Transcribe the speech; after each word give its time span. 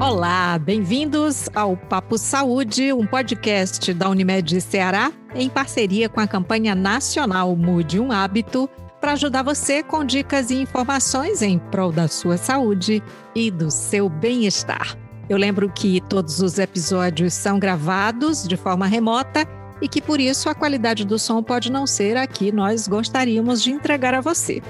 Olá, 0.00 0.58
bem-vindos 0.58 1.48
ao 1.54 1.76
Papo 1.76 2.16
Saúde, 2.16 2.92
um 2.92 3.06
podcast 3.06 3.92
da 3.92 4.08
Unimed 4.08 4.60
Ceará 4.60 5.12
em 5.34 5.48
parceria 5.48 6.08
com 6.08 6.20
a 6.20 6.26
campanha 6.26 6.74
nacional 6.74 7.54
Mude 7.54 8.00
um 8.00 8.10
Hábito 8.10 8.68
para 9.00 9.12
ajudar 9.12 9.42
você 9.42 9.82
com 9.82 10.04
dicas 10.04 10.50
e 10.50 10.56
informações 10.56 11.42
em 11.42 11.58
prol 11.58 11.92
da 11.92 12.08
sua 12.08 12.36
saúde 12.36 13.02
e 13.34 13.50
do 13.50 13.70
seu 13.70 14.08
bem-estar. 14.08 14.96
Eu 15.28 15.36
lembro 15.36 15.68
que 15.68 16.00
todos 16.02 16.40
os 16.40 16.58
episódios 16.58 17.34
são 17.34 17.58
gravados 17.58 18.46
de 18.46 18.56
forma 18.56 18.86
remota 18.86 19.46
e 19.80 19.88
que 19.88 20.00
por 20.00 20.20
isso 20.20 20.48
a 20.48 20.54
qualidade 20.54 21.04
do 21.04 21.18
som 21.18 21.42
pode 21.42 21.70
não 21.70 21.86
ser 21.86 22.16
a 22.16 22.26
que 22.26 22.50
nós 22.50 22.88
gostaríamos 22.88 23.62
de 23.62 23.70
entregar 23.70 24.14
a 24.14 24.20
você. 24.20 24.62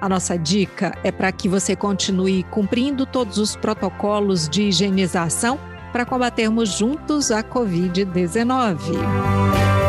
A 0.00 0.08
nossa 0.08 0.36
dica 0.36 0.96
é 1.04 1.12
para 1.12 1.30
que 1.30 1.48
você 1.48 1.76
continue 1.76 2.42
cumprindo 2.44 3.06
todos 3.06 3.38
os 3.38 3.54
protocolos 3.54 4.48
de 4.48 4.64
higienização 4.64 5.58
para 5.92 6.04
combatermos 6.04 6.70
juntos 6.70 7.30
a 7.30 7.42
Covid-19. 7.42 9.81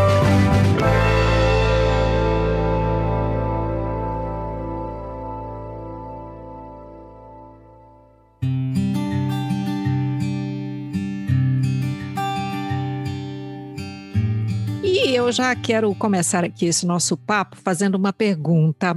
E 15.05 15.15
eu 15.15 15.29
já 15.33 15.53
quero 15.53 15.93
começar 15.93 16.45
aqui 16.45 16.65
esse 16.65 16.85
nosso 16.85 17.17
papo 17.17 17.57
fazendo 17.57 17.95
uma 17.95 18.13
pergunta. 18.13 18.95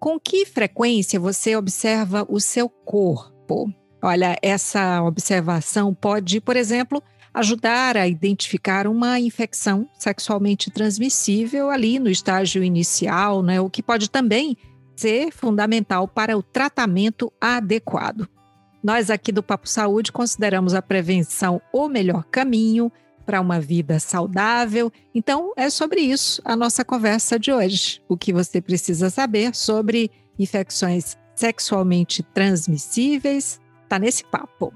Com 0.00 0.18
que 0.18 0.46
frequência 0.46 1.20
você 1.20 1.54
observa 1.54 2.26
o 2.26 2.40
seu 2.40 2.70
corpo? 2.70 3.70
Olha, 4.02 4.38
essa 4.40 5.02
observação 5.02 5.92
pode, 5.92 6.40
por 6.40 6.56
exemplo, 6.56 7.02
ajudar 7.34 7.98
a 7.98 8.08
identificar 8.08 8.86
uma 8.86 9.20
infecção 9.20 9.86
sexualmente 9.98 10.70
transmissível 10.70 11.68
ali 11.68 11.98
no 11.98 12.08
estágio 12.08 12.64
inicial, 12.64 13.42
né? 13.42 13.60
O 13.60 13.68
que 13.68 13.82
pode 13.82 14.10
também 14.10 14.56
ser 14.96 15.30
fundamental 15.32 16.08
para 16.08 16.36
o 16.36 16.42
tratamento 16.42 17.30
adequado. 17.38 18.26
Nós 18.82 19.10
aqui 19.10 19.30
do 19.30 19.42
Papo 19.42 19.68
Saúde 19.68 20.12
consideramos 20.12 20.72
a 20.72 20.80
prevenção 20.80 21.60
o 21.70 21.88
melhor 21.88 22.24
caminho 22.24 22.90
para 23.22 23.40
uma 23.40 23.60
vida 23.60 23.98
saudável. 23.98 24.92
Então, 25.14 25.52
é 25.56 25.70
sobre 25.70 26.00
isso 26.00 26.42
a 26.44 26.54
nossa 26.56 26.84
conversa 26.84 27.38
de 27.38 27.52
hoje. 27.52 28.02
O 28.08 28.16
que 28.16 28.32
você 28.32 28.60
precisa 28.60 29.08
saber 29.10 29.54
sobre 29.54 30.10
infecções 30.38 31.16
sexualmente 31.34 32.22
transmissíveis 32.22 33.60
está 33.82 33.98
nesse 33.98 34.24
papo. 34.24 34.72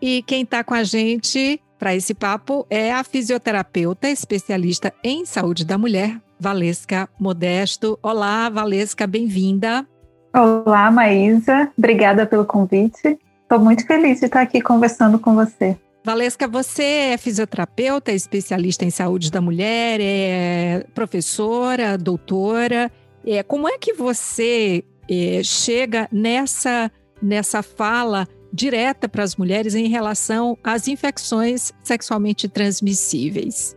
E 0.00 0.22
quem 0.22 0.42
está 0.42 0.64
com 0.64 0.74
a 0.74 0.82
gente 0.82 1.60
para 1.78 1.94
esse 1.94 2.14
papo 2.14 2.66
é 2.68 2.92
a 2.92 3.04
fisioterapeuta 3.04 4.08
especialista 4.08 4.92
em 5.02 5.24
saúde 5.24 5.64
da 5.64 5.78
mulher, 5.78 6.20
Valesca 6.38 7.08
Modesto. 7.18 7.98
Olá, 8.02 8.48
Valesca, 8.48 9.06
bem-vinda. 9.06 9.86
Olá, 10.34 10.90
Maísa. 10.90 11.70
Obrigada 11.76 12.26
pelo 12.26 12.44
convite. 12.44 13.18
Estou 13.42 13.58
muito 13.58 13.86
feliz 13.86 14.20
de 14.20 14.26
estar 14.26 14.42
aqui 14.42 14.60
conversando 14.60 15.18
com 15.18 15.34
você. 15.34 15.76
Valesca, 16.02 16.48
você 16.48 16.82
é 17.12 17.18
fisioterapeuta, 17.18 18.10
especialista 18.10 18.84
em 18.84 18.90
saúde 18.90 19.30
da 19.30 19.40
mulher, 19.40 20.00
é 20.00 20.86
professora, 20.94 21.98
doutora. 21.98 22.90
É, 23.26 23.42
como 23.42 23.68
é 23.68 23.76
que 23.76 23.92
você 23.92 24.82
é, 25.08 25.42
chega 25.44 26.08
nessa, 26.10 26.90
nessa 27.22 27.62
fala 27.62 28.26
direta 28.52 29.08
para 29.08 29.22
as 29.22 29.36
mulheres 29.36 29.74
em 29.74 29.88
relação 29.88 30.56
às 30.64 30.88
infecções 30.88 31.72
sexualmente 31.82 32.48
transmissíveis? 32.48 33.76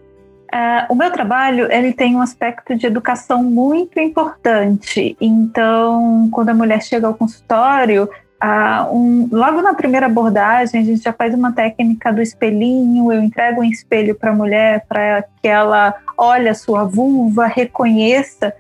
É, 0.51 0.85
o 0.87 0.95
meu 0.95 1.11
trabalho 1.11 1.71
ele 1.71 1.91
tem 1.91 2.15
um 2.15 2.21
aspecto 2.21 2.75
de 2.75 2.85
educação 2.85 3.43
muito 3.43 3.99
importante. 3.99 5.17
Então, 5.19 6.29
quando 6.31 6.49
a 6.49 6.53
mulher 6.53 6.81
chega 6.83 7.07
ao 7.07 7.15
consultório, 7.15 8.07
um, 8.91 9.29
logo 9.31 9.61
na 9.61 9.73
primeira 9.73 10.07
abordagem, 10.07 10.81
a 10.81 10.83
gente 10.83 11.01
já 11.01 11.13
faz 11.13 11.33
uma 11.33 11.53
técnica 11.53 12.11
do 12.11 12.21
espelhinho. 12.21 13.11
Eu 13.11 13.21
entrego 13.21 13.61
um 13.61 13.63
espelho 13.63 14.15
para 14.15 14.31
a 14.31 14.35
mulher 14.35 14.85
para 14.87 15.23
que 15.41 15.47
ela 15.47 15.93
olhe 16.17 16.49
a 16.49 16.53
sua 16.53 16.83
vulva, 16.83 17.45
reconheça 17.45 18.53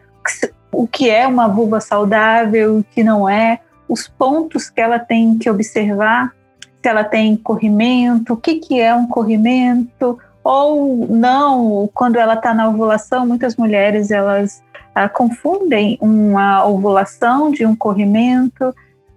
o 0.71 0.87
que 0.87 1.09
é 1.09 1.27
uma 1.27 1.47
vulva 1.47 1.81
saudável, 1.81 2.77
o 2.77 2.83
que 2.83 3.03
não 3.03 3.27
é, 3.29 3.59
os 3.87 4.07
pontos 4.07 4.69
que 4.69 4.79
ela 4.79 4.97
tem 4.97 5.37
que 5.37 5.49
observar, 5.49 6.33
se 6.81 6.89
ela 6.89 7.03
tem 7.03 7.35
corrimento, 7.35 8.33
o 8.33 8.37
que, 8.37 8.55
que 8.55 8.79
é 8.79 8.95
um 8.95 9.07
corrimento, 9.07 10.17
ou 10.43 11.07
não, 11.09 11.89
quando 11.93 12.17
ela 12.17 12.33
está 12.33 12.53
na 12.53 12.67
ovulação, 12.67 13.25
muitas 13.25 13.55
mulheres 13.55 14.11
elas 14.11 14.63
ah, 14.95 15.07
confundem 15.07 15.97
uma 16.01 16.65
ovulação 16.65 17.51
de 17.51 17.65
um 17.65 17.75
corrimento 17.75 18.73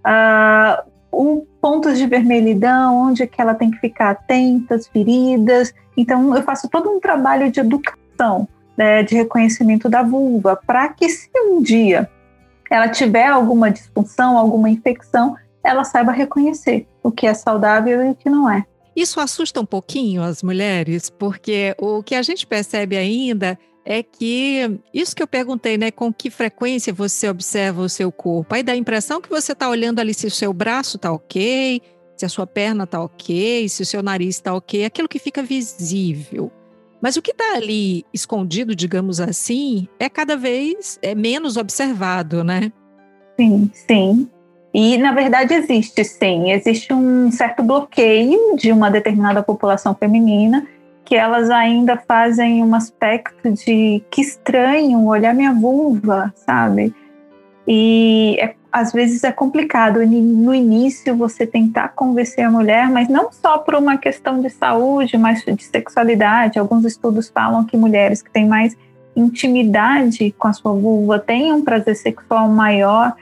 uh, 0.07 0.83
um, 1.13 1.45
pontos 1.61 1.99
de 1.99 2.07
vermelhidão, 2.07 3.09
onde 3.09 3.23
é 3.23 3.27
que 3.27 3.41
ela 3.41 3.55
tem 3.55 3.71
que 3.71 3.79
ficar 3.79 4.11
atenta, 4.11 4.77
as 4.77 4.87
feridas. 4.87 5.75
Então, 5.97 6.37
eu 6.37 6.43
faço 6.43 6.69
todo 6.69 6.89
um 6.91 7.01
trabalho 7.01 7.51
de 7.51 7.61
educação, 7.61 8.49
né, 8.77 9.03
de 9.03 9.15
reconhecimento 9.15 9.89
da 9.89 10.03
vulva, 10.03 10.57
para 10.67 10.89
que 10.91 11.09
se 11.09 11.31
um 11.35 11.63
dia 11.63 12.09
ela 12.71 12.89
tiver 12.89 13.27
alguma 13.27 13.71
disfunção, 13.71 14.37
alguma 14.37 14.69
infecção, 14.69 15.37
ela 15.63 15.85
saiba 15.85 16.13
reconhecer 16.13 16.87
o 17.03 17.11
que 17.11 17.27
é 17.27 17.35
saudável 17.35 18.05
e 18.05 18.11
o 18.11 18.15
que 18.15 18.29
não 18.29 18.51
é. 18.51 18.65
Isso 18.95 19.21
assusta 19.21 19.61
um 19.61 19.67
pouquinho 19.67 20.23
as 20.23 20.43
mulheres, 20.43 21.11
porque 21.11 21.75
o 21.79 22.03
que 22.03 22.15
a 22.15 22.23
gente 22.23 22.47
percebe 22.47 22.97
ainda 22.97 23.59
é 23.87 24.03
que 24.03 24.81
isso 24.93 25.15
que 25.15 25.23
eu 25.23 25.29
perguntei, 25.29 25.79
né? 25.79 25.93
Com 25.93 26.13
que 26.13 26.29
frequência 26.29 26.93
você 26.93 27.29
observa 27.29 27.81
o 27.81 27.89
seu 27.89 28.11
corpo? 28.11 28.55
Aí 28.55 28.63
dá 28.63 28.73
a 28.73 28.77
impressão 28.77 29.21
que 29.21 29.31
você 29.31 29.53
está 29.53 29.69
olhando 29.69 30.01
ali 30.01 30.13
se 30.13 30.27
o 30.27 30.31
seu 30.31 30.53
braço 30.53 30.97
está 30.97 31.13
ok, 31.13 31.81
se 32.17 32.27
a 32.27 32.29
sua 32.29 32.47
perna 32.47 32.83
está 32.83 33.01
ok, 33.01 33.69
se 33.69 33.83
o 33.83 33.87
seu 33.87 34.03
nariz 34.03 34.35
está 34.37 34.53
ok, 34.53 34.85
aquilo 34.85 35.09
que 35.09 35.21
fica 35.21 35.41
visível. 35.41 36.51
Mas 37.01 37.17
o 37.17 37.23
que 37.23 37.31
está 37.31 37.55
ali 37.55 38.05
escondido, 38.13 38.75
digamos 38.75 39.21
assim, 39.21 39.87
é 40.01 40.09
cada 40.09 40.37
vez 40.37 40.99
é 41.01 41.15
menos 41.15 41.57
observado, 41.57 42.43
né? 42.43 42.73
Sim, 43.39 43.71
sim. 43.73 44.29
E, 44.75 44.99
na 44.99 45.13
verdade, 45.13 45.55
existe 45.55 46.03
sim. 46.05 46.51
Existe 46.51 46.93
um 46.93 47.31
certo 47.31 47.63
bloqueio 47.63 48.57
de 48.57 48.73
uma 48.73 48.91
determinada 48.91 49.43
população 49.43 49.95
feminina 49.95 50.67
que 51.07 51.15
elas 51.15 51.49
ainda 51.49 51.97
fazem 51.97 52.63
um 52.65 52.75
aspecto 52.75 53.53
de 53.53 54.03
que 54.11 54.21
estranho 54.21 55.07
olhar 55.07 55.33
minha 55.33 55.55
vulva, 55.55 56.35
sabe? 56.35 56.93
E 57.67 58.37
é, 58.41 58.57
às 58.73 58.93
vezes 58.93 59.23
é 59.23 59.31
complicado 59.31 60.05
no 60.05 60.53
início 60.53 61.17
você 61.17 61.47
tentar 61.47 61.91
convencer 61.91 62.45
a 62.45 62.51
mulher, 62.51 62.91
mas 62.91 63.09
não 63.09 63.31
só 63.31 63.57
por 63.57 63.77
uma 63.77 63.97
questão 63.97 64.41
de 64.41 64.51
saúde, 64.51 65.17
mas 65.17 65.45
de 65.45 65.65
sexualidade. 65.65 66.59
Alguns 66.59 66.85
estudos 66.85 67.29
falam 67.29 67.65
que 67.65 67.77
mulheres 67.77 68.21
que 68.21 68.31
têm 68.31 68.47
mais 68.47 68.77
intimidade 69.15 70.35
com 70.37 70.49
a 70.49 70.53
sua 70.53 70.73
vulva 70.73 71.21
têm 71.21 71.53
um 71.53 71.63
prazer 71.63 71.95
sexual 71.95 72.49
maior 72.49 73.15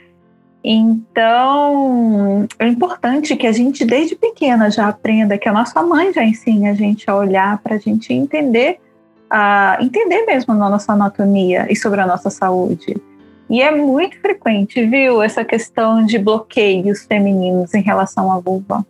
então, 0.64 2.48
é 2.58 2.66
importante 2.66 3.36
que 3.36 3.46
a 3.46 3.52
gente, 3.52 3.84
desde 3.84 4.16
pequena, 4.16 4.70
já 4.70 4.88
aprenda, 4.88 5.36
que 5.36 5.46
a 5.46 5.52
nossa 5.52 5.82
mãe 5.82 6.10
já 6.10 6.24
ensine 6.24 6.70
a 6.70 6.74
gente 6.74 7.08
a 7.10 7.14
olhar 7.14 7.58
para 7.58 7.74
a 7.74 7.78
gente 7.78 8.14
entender, 8.14 8.80
a 9.28 9.76
entender 9.82 10.24
mesmo 10.24 10.54
a 10.54 10.56
nossa 10.56 10.94
anatomia 10.94 11.66
e 11.70 11.76
sobre 11.76 12.00
a 12.00 12.06
nossa 12.06 12.30
saúde. 12.30 12.96
E 13.50 13.60
é 13.60 13.70
muito 13.70 14.18
frequente, 14.20 14.86
viu, 14.86 15.22
essa 15.22 15.44
questão 15.44 16.02
de 16.02 16.18
bloqueios 16.18 17.04
femininos 17.04 17.74
em 17.74 17.82
relação 17.82 18.32
à 18.32 18.40
vulva. 18.40 18.86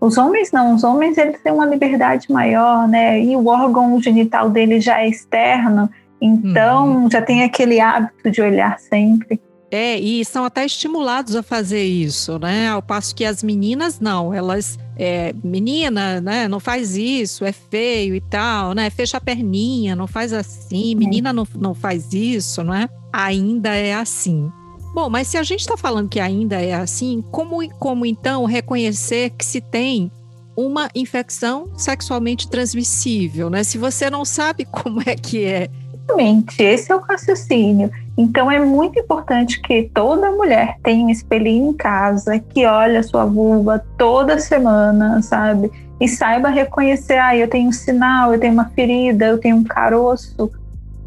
Os 0.00 0.16
homens 0.16 0.50
não, 0.50 0.74
os 0.74 0.82
homens 0.82 1.18
eles 1.18 1.38
têm 1.42 1.52
uma 1.52 1.66
liberdade 1.66 2.32
maior, 2.32 2.88
né? 2.88 3.22
E 3.22 3.36
o 3.36 3.46
órgão 3.46 4.00
genital 4.00 4.48
dele 4.48 4.80
já 4.80 5.02
é 5.02 5.08
externo, 5.08 5.90
então 6.18 7.02
uhum. 7.02 7.10
já 7.10 7.20
tem 7.20 7.42
aquele 7.42 7.78
hábito 7.78 8.30
de 8.30 8.40
olhar 8.40 8.78
sempre. 8.78 9.38
É, 9.70 9.98
e 9.98 10.24
são 10.24 10.44
até 10.44 10.64
estimulados 10.66 11.36
a 11.36 11.42
fazer 11.42 11.84
isso, 11.84 12.38
né? 12.40 12.68
Ao 12.68 12.82
passo 12.82 13.14
que 13.14 13.24
as 13.24 13.42
meninas 13.42 14.00
não, 14.00 14.34
elas 14.34 14.76
é, 14.96 15.32
menina, 15.42 16.20
né, 16.20 16.46
não 16.46 16.60
faz 16.60 16.96
isso, 16.96 17.44
é 17.44 17.52
feio 17.52 18.14
e 18.14 18.20
tal, 18.20 18.74
né? 18.74 18.90
Fecha 18.90 19.16
a 19.16 19.20
perninha, 19.20 19.94
não 19.94 20.06
faz 20.06 20.32
assim, 20.32 20.94
menina 20.94 21.32
não, 21.32 21.46
não 21.56 21.72
faz 21.72 22.12
isso, 22.12 22.62
não 22.64 22.74
é? 22.74 22.88
Ainda 23.12 23.74
é 23.74 23.94
assim. 23.94 24.50
Bom, 24.92 25.08
mas 25.08 25.28
se 25.28 25.38
a 25.38 25.42
gente 25.42 25.60
está 25.60 25.76
falando 25.76 26.08
que 26.08 26.18
ainda 26.18 26.60
é 26.60 26.74
assim, 26.74 27.24
como, 27.30 27.66
como 27.78 28.04
então 28.04 28.44
reconhecer 28.44 29.30
que 29.30 29.44
se 29.44 29.60
tem 29.60 30.10
uma 30.56 30.90
infecção 30.94 31.70
sexualmente 31.76 32.50
transmissível, 32.50 33.48
né? 33.48 33.62
Se 33.62 33.78
você 33.78 34.10
não 34.10 34.24
sabe 34.24 34.64
como 34.70 35.00
é 35.06 35.14
que 35.14 35.44
é. 35.44 35.70
Exatamente, 35.94 36.62
esse 36.62 36.90
é 36.90 36.96
o 36.96 37.00
raciocínio. 37.00 37.90
Então 38.20 38.50
é 38.50 38.60
muito 38.60 39.00
importante 39.00 39.62
que 39.62 39.90
toda 39.94 40.30
mulher 40.30 40.76
tenha 40.82 41.06
um 41.06 41.08
espelhinho 41.08 41.70
em 41.70 41.72
casa, 41.72 42.38
que 42.38 42.66
olhe 42.66 42.98
a 42.98 43.02
sua 43.02 43.24
vulva 43.24 43.82
toda 43.96 44.38
semana, 44.38 45.22
sabe? 45.22 45.72
E 45.98 46.06
saiba 46.06 46.50
reconhecer, 46.50 47.18
ah, 47.18 47.34
eu 47.34 47.48
tenho 47.48 47.70
um 47.70 47.72
sinal, 47.72 48.34
eu 48.34 48.38
tenho 48.38 48.52
uma 48.52 48.66
ferida, 48.74 49.24
eu 49.24 49.38
tenho 49.38 49.56
um 49.56 49.64
caroço. 49.64 50.50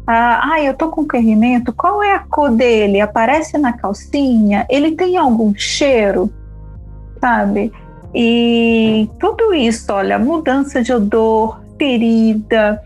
Ah, 0.04 0.60
eu 0.60 0.74
tô 0.74 0.88
com 0.88 1.06
corrimento, 1.06 1.72
qual 1.72 2.02
é 2.02 2.16
a 2.16 2.18
cor 2.18 2.50
dele? 2.50 3.00
Aparece 3.00 3.56
na 3.58 3.72
calcinha? 3.72 4.66
Ele 4.68 4.96
tem 4.96 5.16
algum 5.16 5.54
cheiro? 5.54 6.28
Sabe? 7.20 7.72
E 8.12 9.08
tudo 9.20 9.54
isso, 9.54 9.92
olha, 9.92 10.18
mudança 10.18 10.82
de 10.82 10.92
odor, 10.92 11.60
ferida, 11.78 12.82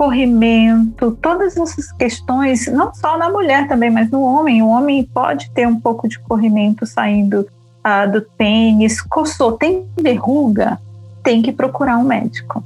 corrimento, 0.00 1.10
todas 1.20 1.58
essas 1.58 1.92
questões, 1.92 2.66
não 2.68 2.94
só 2.94 3.18
na 3.18 3.28
mulher 3.28 3.68
também, 3.68 3.90
mas 3.90 4.10
no 4.10 4.22
homem. 4.22 4.62
O 4.62 4.68
homem 4.68 5.04
pode 5.04 5.50
ter 5.50 5.68
um 5.68 5.78
pouco 5.78 6.08
de 6.08 6.18
corrimento 6.20 6.86
saindo 6.86 7.46
ah, 7.84 8.06
do 8.06 8.22
pênis, 8.22 9.02
coçou, 9.02 9.52
tem 9.52 9.84
verruga, 10.00 10.80
tem 11.22 11.42
que 11.42 11.52
procurar 11.52 11.98
um 11.98 12.04
médico. 12.04 12.64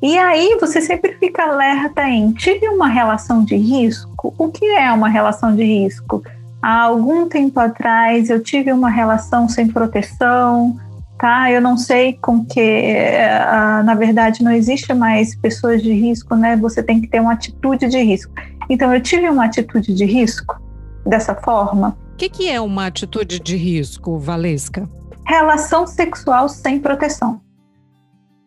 E 0.00 0.16
aí 0.16 0.56
você 0.58 0.80
sempre 0.80 1.12
fica 1.20 1.42
alerta 1.42 2.08
em 2.08 2.32
tive 2.32 2.66
uma 2.68 2.88
relação 2.88 3.44
de 3.44 3.54
risco? 3.54 4.34
O 4.38 4.48
que 4.48 4.64
é 4.64 4.90
uma 4.92 5.10
relação 5.10 5.54
de 5.54 5.62
risco? 5.62 6.22
Há 6.62 6.84
algum 6.84 7.28
tempo 7.28 7.60
atrás 7.60 8.30
eu 8.30 8.42
tive 8.42 8.72
uma 8.72 8.88
relação 8.88 9.46
sem 9.46 9.68
proteção, 9.68 10.80
tá? 11.22 11.48
Eu 11.52 11.60
não 11.60 11.76
sei 11.76 12.18
com 12.20 12.44
que, 12.44 12.60
uh, 12.60 13.84
na 13.84 13.94
verdade, 13.94 14.42
não 14.42 14.50
existe 14.50 14.92
mais 14.92 15.36
pessoas 15.36 15.80
de 15.80 15.92
risco, 15.92 16.34
né? 16.34 16.56
Você 16.56 16.82
tem 16.82 17.00
que 17.00 17.06
ter 17.06 17.20
uma 17.20 17.34
atitude 17.34 17.86
de 17.88 18.02
risco. 18.02 18.32
Então, 18.68 18.92
eu 18.92 19.00
tive 19.00 19.30
uma 19.30 19.44
atitude 19.44 19.94
de 19.94 20.04
risco 20.04 20.60
dessa 21.06 21.32
forma. 21.32 21.96
O 22.14 22.16
que, 22.16 22.28
que 22.28 22.50
é 22.50 22.60
uma 22.60 22.86
atitude 22.86 23.38
de 23.38 23.56
risco, 23.56 24.18
Valesca? 24.18 24.88
Relação 25.24 25.86
sexual 25.86 26.48
sem 26.48 26.80
proteção. 26.80 27.40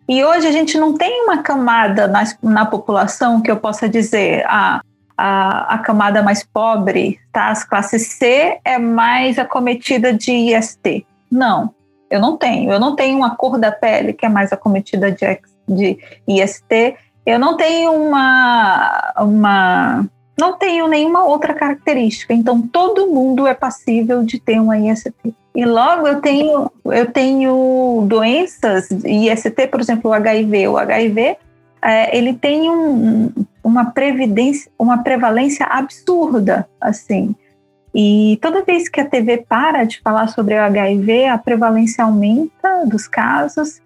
E 0.10 0.22
hoje 0.25 0.45
a 0.45 0.51
gente 0.51 0.77
não 0.77 0.95
tem 0.95 1.24
uma 1.24 1.42
camada 1.42 2.10
na, 2.10 2.25
na 2.44 2.66
população 2.66 3.42
que 3.42 3.50
eu 3.50 3.56
possa 3.56 3.88
dizer 3.88 4.44
a, 4.48 4.81
a, 5.18 5.75
a 5.75 5.77
camada 5.77 6.22
mais 6.22 6.44
pobre, 6.44 7.19
tá? 7.31 7.48
As 7.48 7.63
classes 7.63 8.06
C 8.07 8.60
é 8.66 8.77
mais 8.77 9.39
acometida 9.39 10.12
de 10.12 10.31
IST. 10.31 11.07
Não, 11.31 11.74
eu 12.16 12.20
não 12.20 12.38
tenho. 12.38 12.72
Eu 12.72 12.80
não 12.80 12.96
tenho 12.96 13.18
uma 13.18 13.36
cor 13.36 13.60
da 13.60 13.72
pele 13.72 14.14
que 14.14 14.26
é 14.26 14.30
mais 14.30 14.52
acometida 14.52 15.12
de, 15.12 15.40
de 15.68 15.98
IST. 16.28 16.96
Eu 17.26 17.40
não 17.40 17.58
tenho 17.58 17.92
uma, 17.92 19.14
uma. 19.18 20.06
Não 20.40 20.54
tenho 20.58 20.88
nenhuma 20.88 21.26
outra 21.26 21.54
característica. 21.54 22.34
Então, 22.34 22.62
todo 22.62 23.08
mundo 23.08 23.48
é 23.48 23.54
passível 23.54 24.24
de 24.24 24.40
ter 24.40 24.60
uma 24.60 24.78
IST. 24.78 25.14
E 25.56 25.66
logo 25.66 26.06
eu 26.06 26.20
tenho, 26.20 26.70
eu 26.86 27.12
tenho 27.12 28.06
doenças, 28.08 28.90
IST, 28.92 29.68
por 29.72 29.80
exemplo, 29.80 30.12
o 30.12 30.14
HIV. 30.14 30.68
O 30.68 30.78
HIV 30.78 31.38
é, 31.82 32.18
ele 32.18 32.34
tem 32.34 32.70
um, 32.70 33.32
uma, 33.64 33.86
previdência, 33.92 34.70
uma 34.78 35.04
prevalência 35.04 35.66
absurda, 35.66 36.68
assim. 36.82 37.36
E 37.98 38.38
toda 38.42 38.62
vez 38.62 38.90
que 38.90 39.00
a 39.00 39.06
TV 39.06 39.46
para 39.48 39.86
de 39.86 40.02
falar 40.02 40.28
sobre 40.28 40.54
o 40.54 40.62
HIV, 40.62 41.28
a 41.28 41.38
prevalência 41.38 42.04
aumenta 42.04 42.86
dos 42.86 43.08
casos. 43.08 43.82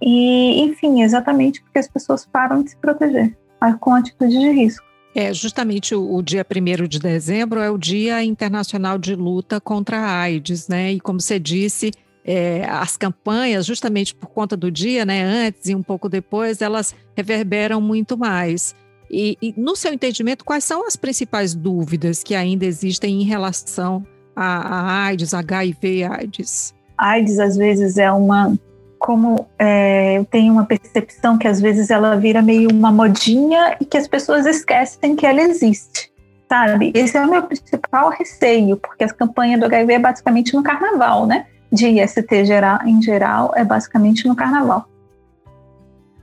E, 0.00 0.60
enfim, 0.60 1.02
exatamente 1.02 1.62
porque 1.62 1.78
as 1.78 1.88
pessoas 1.88 2.26
param 2.26 2.62
de 2.62 2.70
se 2.70 2.76
proteger 2.76 3.34
com 3.80 3.94
atitude 3.94 4.38
de 4.38 4.50
risco. 4.50 4.84
É, 5.14 5.32
justamente 5.32 5.94
o, 5.94 6.16
o 6.16 6.22
dia 6.22 6.46
1 6.48 6.86
de 6.86 6.98
dezembro 6.98 7.60
é 7.60 7.70
o 7.70 7.78
Dia 7.78 8.22
Internacional 8.22 8.98
de 8.98 9.14
Luta 9.14 9.58
contra 9.58 9.98
a 9.98 10.20
AIDS, 10.20 10.68
né? 10.68 10.92
E 10.92 11.00
como 11.00 11.20
você 11.20 11.38
disse, 11.38 11.90
é, 12.24 12.64
as 12.68 12.96
campanhas, 12.96 13.66
justamente 13.66 14.14
por 14.14 14.28
conta 14.28 14.56
do 14.56 14.70
dia, 14.70 15.04
né, 15.04 15.22
antes 15.22 15.68
e 15.68 15.74
um 15.74 15.82
pouco 15.82 16.08
depois, 16.08 16.60
elas 16.60 16.94
reverberam 17.16 17.80
muito 17.80 18.16
mais. 18.16 18.74
E, 19.10 19.36
e, 19.42 19.54
no 19.56 19.74
seu 19.74 19.92
entendimento, 19.92 20.44
quais 20.44 20.62
são 20.62 20.86
as 20.86 20.94
principais 20.94 21.52
dúvidas 21.52 22.22
que 22.22 22.34
ainda 22.34 22.64
existem 22.64 23.20
em 23.20 23.24
relação 23.24 24.06
a, 24.36 24.44
a 24.44 25.04
AIDS, 25.06 25.34
HIV 25.34 26.04
AIDS? 26.04 26.74
AIDS, 26.96 27.38
às 27.40 27.56
vezes, 27.56 27.98
é 27.98 28.10
uma. 28.12 28.56
Como 28.98 29.46
é, 29.58 30.18
eu 30.18 30.24
tenho 30.26 30.52
uma 30.52 30.66
percepção 30.66 31.38
que 31.38 31.48
às 31.48 31.58
vezes 31.58 31.88
ela 31.88 32.16
vira 32.16 32.42
meio 32.42 32.70
uma 32.70 32.92
modinha 32.92 33.74
e 33.80 33.84
que 33.86 33.96
as 33.96 34.06
pessoas 34.06 34.44
esquecem 34.44 35.16
que 35.16 35.24
ela 35.24 35.40
existe, 35.40 36.12
sabe? 36.46 36.92
Esse 36.94 37.16
é 37.16 37.24
o 37.24 37.30
meu 37.30 37.42
principal 37.42 38.10
receio, 38.10 38.76
porque 38.76 39.02
as 39.02 39.12
campanhas 39.12 39.58
do 39.58 39.64
HIV 39.64 39.94
é 39.94 39.98
basicamente 39.98 40.54
no 40.54 40.62
carnaval, 40.62 41.26
né? 41.26 41.46
De 41.72 41.88
IST 41.88 42.44
geral, 42.44 42.78
em 42.84 43.00
geral, 43.00 43.52
é 43.56 43.64
basicamente 43.64 44.28
no 44.28 44.36
carnaval. 44.36 44.86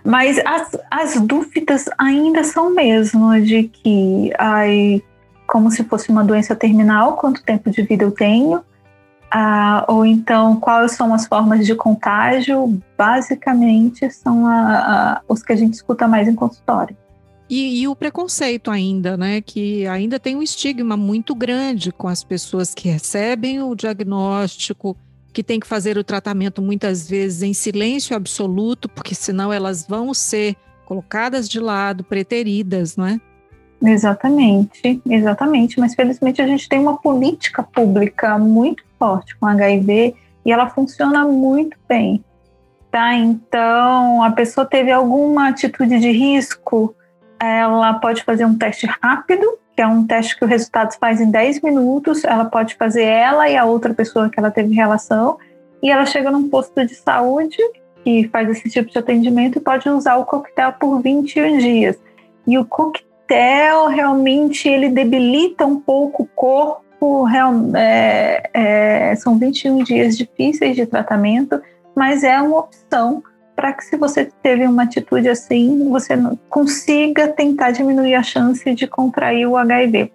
Mas 0.08 0.40
as, 0.46 0.72
as 0.90 1.20
dúvidas 1.20 1.84
ainda 1.98 2.42
são 2.42 2.74
mesmo 2.74 3.38
de 3.42 3.64
que, 3.64 4.32
ai, 4.40 5.04
como 5.46 5.70
se 5.70 5.84
fosse 5.84 6.10
uma 6.10 6.24
doença 6.24 6.56
terminal, 6.56 7.18
quanto 7.18 7.44
tempo 7.44 7.70
de 7.70 7.82
vida 7.82 8.06
eu 8.06 8.12
tenho, 8.12 8.64
ah, 9.30 9.84
ou 9.86 10.06
então 10.06 10.62
quais 10.62 10.94
são 10.94 11.14
as 11.14 11.28
formas 11.28 11.66
de 11.66 11.76
contágio, 11.76 12.80
basicamente 12.98 14.10
são 14.10 14.48
a, 14.48 14.54
a, 14.54 15.22
os 15.28 15.44
que 15.44 15.52
a 15.52 15.58
gente 15.58 15.74
escuta 15.74 16.08
mais 16.08 16.26
em 16.26 16.36
consultório. 16.36 16.96
E, 17.50 17.82
e, 17.82 17.88
o 17.90 17.94
preconceito 17.94 18.72
ainda, 18.72 19.18
né? 19.18 19.42
Que 19.42 19.86
ainda 19.88 20.18
tem 20.18 20.38
um 20.38 20.42
estigma 20.42 20.96
muito 20.96 21.36
grande 21.36 21.92
com 21.92 22.08
as 22.08 22.24
pessoas 22.24 22.74
que 22.74 22.88
recebem 22.88 23.62
o 23.62 23.76
diagnóstico 23.76 24.96
que 25.38 25.44
tem 25.44 25.60
que 25.60 25.68
fazer 25.68 26.00
o 26.00 26.04
tratamento 26.04 26.64
muitas 26.64 27.08
vezes 27.08 27.44
em 27.44 27.54
silêncio 27.54 28.16
absoluto, 28.16 28.90
porque 28.90 29.14
senão 29.14 29.54
elas 29.54 29.86
vão 29.86 30.12
ser 30.12 30.56
colocadas 30.84 31.48
de 31.48 31.60
lado, 31.60 32.04
preteridas, 32.04 32.98
não 32.98 33.06
é? 33.06 33.22
Exatamente, 33.80 35.00
exatamente. 35.08 35.80
Mas 35.80 35.94
felizmente 35.94 36.42
a 36.42 36.48
gente 36.48 36.68
tem 36.68 36.80
uma 36.80 36.98
política 36.98 37.62
pública 37.62 38.40
muito 38.40 38.84
forte 38.98 39.38
com 39.38 39.46
HIV 39.46 40.16
e 40.44 40.52
ela 40.52 40.72
funciona 40.72 41.24
muito 41.24 41.78
bem. 41.88 42.26
Tá? 42.90 43.14
Então, 43.14 44.24
a 44.24 44.32
pessoa 44.32 44.66
teve 44.66 44.92
alguma 44.92 45.50
atitude 45.50 46.00
de 46.00 46.10
risco, 46.10 46.96
ela 47.40 47.94
pode 47.94 48.24
fazer 48.24 48.44
um 48.44 48.58
teste 48.58 48.88
rápido 48.88 49.48
que 49.78 49.82
é 49.84 49.86
um 49.86 50.08
teste 50.08 50.36
que 50.36 50.44
o 50.44 50.48
resultado 50.48 50.98
faz 51.00 51.22
em 51.22 51.30
10 51.30 51.62
minutos. 51.62 52.24
Ela 52.24 52.46
pode 52.46 52.74
fazer 52.74 53.04
ela 53.04 53.48
e 53.48 53.56
a 53.56 53.64
outra 53.64 53.94
pessoa 53.94 54.28
que 54.28 54.40
ela 54.40 54.50
teve 54.50 54.74
relação, 54.74 55.38
e 55.84 55.92
ela 55.92 56.04
chega 56.04 56.32
num 56.32 56.50
posto 56.50 56.84
de 56.84 56.96
saúde 56.96 57.58
que 58.04 58.28
faz 58.30 58.50
esse 58.50 58.68
tipo 58.72 58.90
de 58.90 58.98
atendimento 58.98 59.60
e 59.60 59.62
pode 59.62 59.88
usar 59.88 60.16
o 60.16 60.26
coquetel 60.26 60.74
por 60.74 61.00
21 61.00 61.60
dias. 61.60 61.96
E 62.48 62.58
o 62.58 62.66
coquetel 62.66 63.86
realmente 63.86 64.68
ele 64.68 64.90
debilita 64.90 65.64
um 65.64 65.80
pouco 65.80 66.24
o 66.24 66.28
corpo, 66.28 67.28
é, 67.76 68.50
é, 68.52 69.16
são 69.16 69.38
21 69.38 69.84
dias 69.84 70.18
difíceis 70.18 70.76
de 70.76 70.88
tratamento, 70.88 71.62
mas 71.96 72.24
é 72.24 72.42
uma 72.42 72.62
opção 72.62 73.22
para 73.58 73.74
que 73.74 73.84
se 73.84 73.98
você 73.98 74.30
teve 74.44 74.68
uma 74.68 74.84
atitude 74.84 75.28
assim, 75.28 75.90
você 75.90 76.14
consiga 76.48 77.28
tentar 77.28 77.72
diminuir 77.72 78.14
a 78.14 78.22
chance 78.22 78.72
de 78.76 78.86
contrair 78.86 79.48
o 79.48 79.58
HIV. 79.58 80.12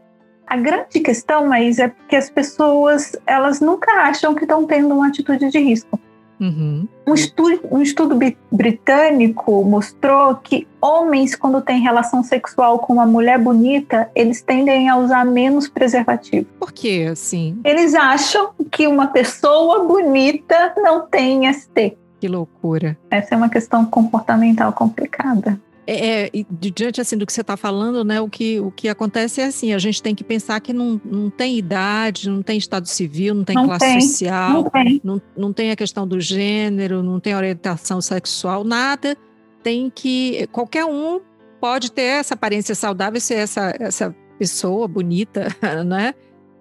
A 0.47 0.57
grande 0.57 1.01
questão, 1.01 1.49
mas 1.49 1.81
é 1.81 1.89
porque 1.89 2.15
as 2.15 2.31
pessoas 2.31 3.17
elas 3.27 3.61
nunca 3.61 3.91
acham 4.03 4.33
que 4.33 4.45
estão 4.45 4.65
tendo 4.65 4.95
uma 4.95 5.09
atitude 5.09 5.51
de 5.51 5.59
risco. 5.59 5.99
Uhum. 6.41 6.87
Um, 7.07 7.15
estudo, 7.15 7.61
um 7.71 7.83
estudo 7.83 8.19
britânico 8.51 9.65
mostrou 9.65 10.37
que 10.37 10.67
homens, 10.81 11.35
quando 11.35 11.61
têm 11.61 11.81
relação 11.81 12.23
sexual 12.23 12.79
com 12.79 12.95
uma 12.95 13.07
mulher 13.07 13.39
bonita, 13.39 14.09
eles 14.15 14.41
tendem 14.43 14.89
a 14.89 14.97
usar 14.97 15.25
menos 15.25 15.69
preservativo. 15.69 16.47
Por 16.61 16.73
que 16.73 17.05
assim? 17.05 17.61
Eles 17.65 17.95
acham 17.95 18.51
que 18.71 18.87
uma 18.87 19.09
pessoa 19.09 19.85
bonita 19.85 20.75
não 20.77 21.07
tem 21.07 21.53
ST. 21.53 21.97
Que 22.23 22.29
loucura. 22.29 22.97
Essa 23.11 23.35
é 23.35 23.37
uma 23.37 23.49
questão 23.49 23.85
comportamental 23.85 24.73
complicada. 24.73 25.61
É, 25.85 26.29
é, 26.29 26.31
diante 26.71 27.01
assim 27.01 27.17
do 27.17 27.27
que 27.27 27.33
você 27.33 27.41
está 27.41 27.57
falando, 27.57 28.05
né? 28.05 28.21
O 28.21 28.29
que, 28.29 28.61
o 28.61 28.71
que 28.71 28.89
acontece 28.89 29.41
é 29.41 29.47
assim: 29.47 29.73
a 29.73 29.79
gente 29.79 30.01
tem 30.01 30.15
que 30.15 30.23
pensar 30.23 30.61
que 30.61 30.73
não, 30.73 31.01
não 31.05 31.29
tem 31.29 31.59
idade, 31.59 32.31
não 32.31 32.41
tem 32.41 32.57
estado 32.57 32.87
civil, 32.87 33.35
não 33.35 33.43
tem 33.43 33.57
não 33.57 33.65
classe 33.65 33.85
tem, 33.85 34.01
social, 34.03 34.53
não 34.53 34.71
tem. 34.71 35.01
Não, 35.03 35.23
não 35.37 35.53
tem 35.53 35.73
a 35.73 35.77
questão 35.77 36.07
do 36.07 36.21
gênero, 36.21 37.03
não 37.03 37.19
tem 37.19 37.35
orientação 37.35 38.01
sexual, 38.01 38.63
nada. 38.63 39.17
Tem 39.61 39.91
que 39.91 40.47
qualquer 40.53 40.85
um 40.85 41.19
pode 41.61 41.91
ter 41.91 42.03
essa 42.03 42.35
aparência 42.35 42.77
saudável, 42.77 43.21
ser 43.21 43.39
essa 43.39 43.75
essa 43.81 44.15
pessoa 44.39 44.87
bonita, 44.87 45.49
né? 45.85 46.15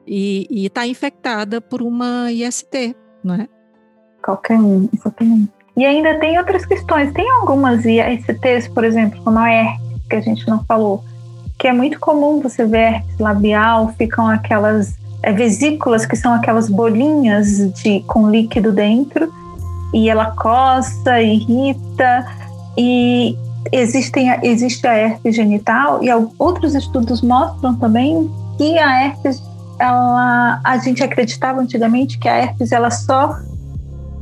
E 0.07 0.65
está 0.65 0.87
infectada 0.87 1.61
por 1.61 1.83
uma 1.83 2.31
IST, 2.31 2.95
não 3.23 3.35
é? 3.35 3.47
Qualquer 4.23 4.59
um, 4.59 4.87
exatamente. 4.93 5.49
E 5.75 5.85
ainda 5.85 6.19
tem 6.19 6.37
outras 6.37 6.65
questões. 6.65 7.11
Tem 7.13 7.29
algumas 7.31 7.85
ISTs, 7.85 8.67
por 8.73 8.83
exemplo, 8.83 9.21
como 9.23 9.39
a 9.39 9.51
ERC, 9.51 9.79
que 10.09 10.15
a 10.15 10.21
gente 10.21 10.47
não 10.47 10.63
falou, 10.65 11.03
que 11.57 11.67
é 11.67 11.73
muito 11.73 11.99
comum 11.99 12.41
você 12.41 12.65
ver 12.65 12.95
herpes 12.95 13.19
labial, 13.19 13.93
ficam 13.97 14.27
aquelas 14.27 14.95
é, 15.23 15.31
vesículas 15.31 16.05
que 16.05 16.15
são 16.15 16.33
aquelas 16.33 16.69
bolinhas 16.69 17.71
de, 17.73 18.01
com 18.01 18.29
líquido 18.29 18.71
dentro, 18.71 19.31
e 19.93 20.09
ela 20.09 20.31
coça, 20.31 21.21
irrita, 21.21 22.25
e 22.77 23.37
existem, 23.71 24.29
existe 24.43 24.87
a 24.87 24.93
herpes 24.97 25.35
genital, 25.35 26.03
e 26.03 26.09
outros 26.39 26.75
estudos 26.75 27.21
mostram 27.21 27.75
também 27.75 28.29
que 28.57 28.77
a 28.79 29.05
herpes, 29.05 29.41
ela, 29.79 30.59
a 30.63 30.77
gente 30.77 31.03
acreditava 31.03 31.61
antigamente 31.61 32.17
que 32.17 32.27
a 32.27 32.37
herpes 32.37 32.71
ela 32.71 32.89
só 32.89 33.37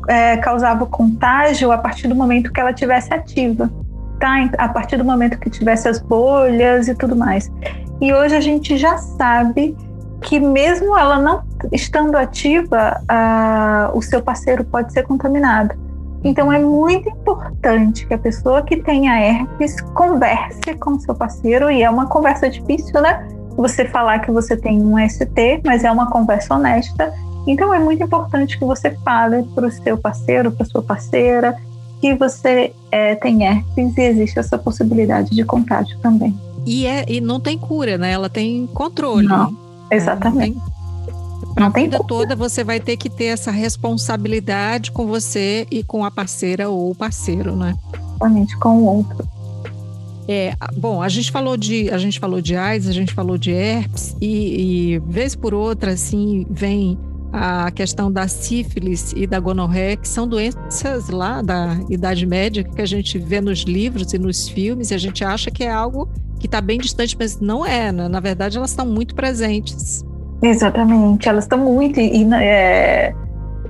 é, 0.09 0.37
causava 0.37 0.85
contágio 0.87 1.71
a 1.71 1.77
partir 1.77 2.07
do 2.07 2.15
momento 2.15 2.51
que 2.51 2.59
ela 2.59 2.73
tivesse 2.73 3.13
ativa, 3.13 3.69
tá? 4.19 4.49
A 4.57 4.67
partir 4.67 4.97
do 4.97 5.05
momento 5.05 5.39
que 5.39 5.49
tivesse 5.49 5.87
as 5.87 5.99
bolhas 6.01 6.87
e 6.87 6.95
tudo 6.95 7.15
mais. 7.15 7.49
E 8.01 8.11
hoje 8.11 8.35
a 8.35 8.41
gente 8.41 8.75
já 8.75 8.97
sabe 8.97 9.77
que 10.21 10.39
mesmo 10.39 10.97
ela 10.97 11.19
não 11.19 11.43
estando 11.71 12.15
ativa, 12.17 12.99
a, 13.07 13.91
o 13.93 14.01
seu 14.01 14.21
parceiro 14.21 14.63
pode 14.63 14.91
ser 14.91 15.03
contaminado. 15.03 15.75
Então 16.23 16.51
é 16.51 16.59
muito 16.59 17.07
importante 17.07 18.05
que 18.05 18.13
a 18.13 18.17
pessoa 18.17 18.61
que 18.63 18.77
tenha 18.77 19.17
herpes 19.21 19.79
converse 19.93 20.73
com 20.79 20.99
seu 20.99 21.15
parceiro 21.15 21.69
e 21.71 21.83
é 21.83 21.89
uma 21.89 22.07
conversa 22.07 22.49
difícil, 22.49 22.99
né? 22.99 23.25
Você 23.55 23.85
falar 23.85 24.19
que 24.19 24.31
você 24.31 24.57
tem 24.57 24.81
um 24.81 24.97
ST, 25.07 25.61
mas 25.63 25.83
é 25.83 25.91
uma 25.91 26.09
conversa 26.09 26.55
honesta. 26.55 27.13
Então 27.49 27.73
é 27.73 27.79
muito 27.79 28.03
importante 28.03 28.59
que 28.59 28.63
você 28.63 28.91
fale 29.03 29.41
para 29.55 29.65
o 29.65 29.71
seu 29.71 29.97
parceiro, 29.97 30.51
para 30.51 30.67
sua 30.67 30.83
parceira, 30.83 31.57
que 31.99 32.13
você 32.13 32.71
é, 32.91 33.15
tem 33.15 33.43
herpes 33.43 33.97
e 33.97 34.01
existe 34.01 34.37
essa 34.37 34.55
possibilidade 34.55 35.31
de 35.31 35.43
contágio 35.43 35.97
também. 35.97 36.39
E, 36.63 36.85
é, 36.85 37.03
e 37.07 37.19
não 37.19 37.39
tem 37.39 37.57
cura, 37.57 37.97
né? 37.97 38.11
Ela 38.11 38.29
tem 38.29 38.67
controle. 38.67 39.27
Não, 39.27 39.57
exatamente. 39.89 40.59
É, 40.59 41.53
para 41.55 41.65
a 41.65 41.69
vida 41.69 41.99
toda 42.07 42.35
você 42.35 42.63
vai 42.63 42.79
ter 42.79 42.95
que 42.97 43.09
ter 43.09 43.25
essa 43.25 43.49
responsabilidade 43.49 44.91
com 44.91 45.07
você 45.07 45.65
e 45.71 45.83
com 45.83 46.05
a 46.05 46.11
parceira 46.11 46.69
ou 46.69 46.91
o 46.91 46.95
parceiro, 46.95 47.55
né? 47.55 47.75
Exatamente, 47.91 48.55
com 48.57 48.77
o 48.77 48.85
outro. 48.85 49.27
É, 50.27 50.53
bom, 50.77 51.01
a 51.01 51.09
gente 51.09 51.31
falou 51.31 51.57
de 51.57 51.89
a 51.89 51.97
gente 51.97 52.19
falou 52.19 52.39
de 52.39 52.55
AIDS, 52.55 52.87
a 52.87 52.91
gente 52.91 53.11
falou 53.11 53.39
de 53.39 53.49
herpes 53.49 54.15
e, 54.21 54.93
e 54.93 54.99
vez 54.99 55.35
por 55.35 55.55
outra 55.55 55.93
assim 55.93 56.45
vem 56.47 56.95
a 57.31 57.69
questão 57.71 58.11
da 58.11 58.27
sífilis 58.27 59.13
e 59.15 59.27
da 59.27 59.39
gonorreia, 59.39 59.95
que 59.95 60.07
são 60.07 60.27
doenças 60.27 61.09
lá 61.09 61.41
da 61.41 61.77
Idade 61.89 62.25
Média 62.25 62.63
que 62.63 62.81
a 62.81 62.85
gente 62.85 63.17
vê 63.17 63.39
nos 63.39 63.59
livros 63.59 64.13
e 64.13 64.19
nos 64.19 64.49
filmes 64.49 64.91
e 64.91 64.95
a 64.95 64.97
gente 64.97 65.23
acha 65.23 65.51
que 65.51 65.63
é 65.63 65.71
algo 65.71 66.09
que 66.39 66.47
está 66.47 66.61
bem 66.61 66.79
distante, 66.79 67.15
mas 67.19 67.39
não 67.39 67.65
é. 67.65 67.91
Né? 67.91 68.07
Na 68.07 68.19
verdade, 68.19 68.57
elas 68.57 68.71
estão 68.71 68.85
muito 68.85 69.13
presentes. 69.13 70.03
Exatamente, 70.41 71.27
elas 71.27 71.43
estão 71.43 71.59
muito 71.59 71.99
e, 71.99 72.23
é, 72.33 73.13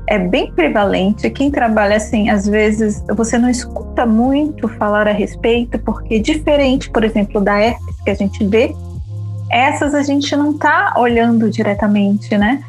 é 0.07 0.19
bem 0.19 0.51
prevalente. 0.53 1.29
Quem 1.31 1.49
trabalha 1.49 1.97
assim, 1.97 2.29
às 2.29 2.47
vezes 2.47 3.03
você 3.15 3.37
não 3.37 3.49
escuta 3.49 4.05
muito 4.05 4.67
falar 4.67 5.07
a 5.07 5.11
respeito, 5.11 5.79
porque 5.79 6.19
diferente, 6.19 6.89
por 6.91 7.03
exemplo, 7.03 7.41
da 7.41 7.59
herpes 7.59 7.95
que 8.03 8.09
a 8.11 8.13
gente 8.13 8.45
vê, 8.45 8.73
essas 9.51 9.95
a 9.95 10.03
gente 10.03 10.35
não 10.35 10.51
está 10.51 10.93
olhando 10.95 11.49
diretamente, 11.49 12.37
né? 12.37 12.63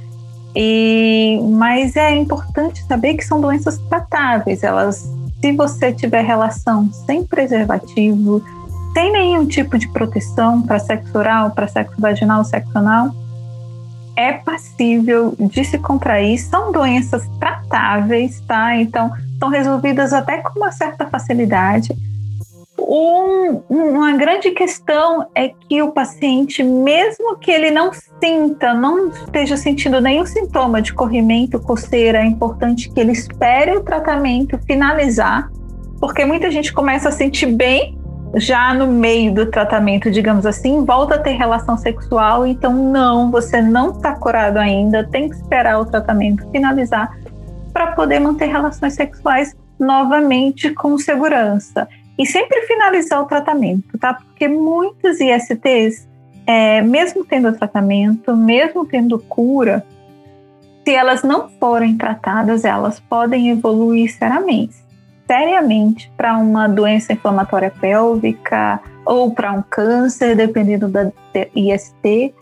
E, 0.54 1.38
mas 1.52 1.96
é 1.96 2.14
importante 2.16 2.82
saber 2.84 3.14
que 3.14 3.24
são 3.24 3.40
doenças 3.40 3.78
tratáveis. 3.88 4.62
Elas, 4.62 5.08
se 5.40 5.52
você 5.52 5.92
tiver 5.92 6.22
relação 6.22 6.92
sem 7.06 7.24
preservativo, 7.24 8.42
sem 8.92 9.12
nenhum 9.12 9.46
tipo 9.46 9.78
de 9.78 9.88
proteção 9.88 10.62
para 10.62 10.78
sexo 10.78 11.16
oral, 11.16 11.50
para 11.50 11.68
sexo 11.68 12.00
vaginal, 12.00 12.44
sexo 12.44 12.76
anal, 12.76 13.14
é 14.16 14.32
passível 14.32 15.34
de 15.38 15.64
se 15.64 15.78
contrair, 15.78 16.38
são 16.38 16.72
doenças 16.72 17.26
tratáveis, 17.38 18.40
tá? 18.40 18.76
Então, 18.76 19.10
são 19.38 19.48
resolvidas 19.48 20.12
até 20.12 20.38
com 20.38 20.58
uma 20.58 20.72
certa 20.72 21.06
facilidade. 21.06 21.96
Um, 22.82 23.62
uma 23.68 24.16
grande 24.16 24.50
questão 24.52 25.26
é 25.34 25.48
que 25.48 25.82
o 25.82 25.92
paciente, 25.92 26.62
mesmo 26.62 27.36
que 27.36 27.50
ele 27.50 27.70
não 27.70 27.90
sinta, 27.92 28.72
não 28.72 29.08
esteja 29.08 29.56
sentindo 29.56 30.00
nenhum 30.00 30.24
sintoma 30.24 30.80
de 30.80 30.92
corrimento, 30.92 31.60
coceira, 31.60 32.18
é 32.18 32.24
importante 32.24 32.90
que 32.90 32.98
ele 32.98 33.12
espere 33.12 33.76
o 33.76 33.82
tratamento 33.82 34.58
finalizar, 34.66 35.50
porque 36.00 36.24
muita 36.24 36.50
gente 36.50 36.72
começa 36.72 37.10
a 37.10 37.12
sentir 37.12 37.46
bem 37.46 37.98
já 38.36 38.72
no 38.72 38.86
meio 38.86 39.34
do 39.34 39.46
tratamento, 39.46 40.10
digamos 40.10 40.46
assim, 40.46 40.84
volta 40.84 41.16
a 41.16 41.18
ter 41.18 41.32
relação 41.32 41.76
sexual, 41.76 42.46
então 42.46 42.72
não, 42.72 43.30
você 43.30 43.60
não 43.60 43.90
está 43.90 44.14
curado 44.14 44.58
ainda, 44.58 45.04
tem 45.04 45.28
que 45.28 45.36
esperar 45.36 45.80
o 45.80 45.84
tratamento 45.84 46.48
finalizar 46.50 47.16
para 47.72 47.88
poder 47.88 48.20
manter 48.20 48.46
relações 48.46 48.94
sexuais 48.94 49.54
novamente 49.78 50.70
com 50.70 50.96
segurança. 50.98 51.88
E 52.20 52.26
sempre 52.26 52.60
finalizar 52.66 53.22
o 53.22 53.24
tratamento, 53.24 53.96
tá? 53.98 54.12
Porque 54.12 54.46
muitas 54.46 55.18
ISTs, 55.20 56.06
é, 56.46 56.82
mesmo 56.82 57.24
tendo 57.24 57.50
tratamento, 57.56 58.36
mesmo 58.36 58.84
tendo 58.84 59.18
cura, 59.18 59.86
se 60.84 60.94
elas 60.94 61.22
não 61.22 61.48
forem 61.48 61.96
tratadas, 61.96 62.64
elas 62.64 63.00
podem 63.00 63.48
evoluir 63.48 64.14
seriamente 64.14 64.90
seriamente 65.30 66.10
para 66.16 66.36
uma 66.36 66.66
doença 66.66 67.12
inflamatória 67.12 67.70
pélvica 67.70 68.80
ou 69.06 69.32
para 69.32 69.52
um 69.52 69.62
câncer, 69.62 70.34
dependendo 70.34 70.88
da 70.88 71.12
IST. 71.54 72.34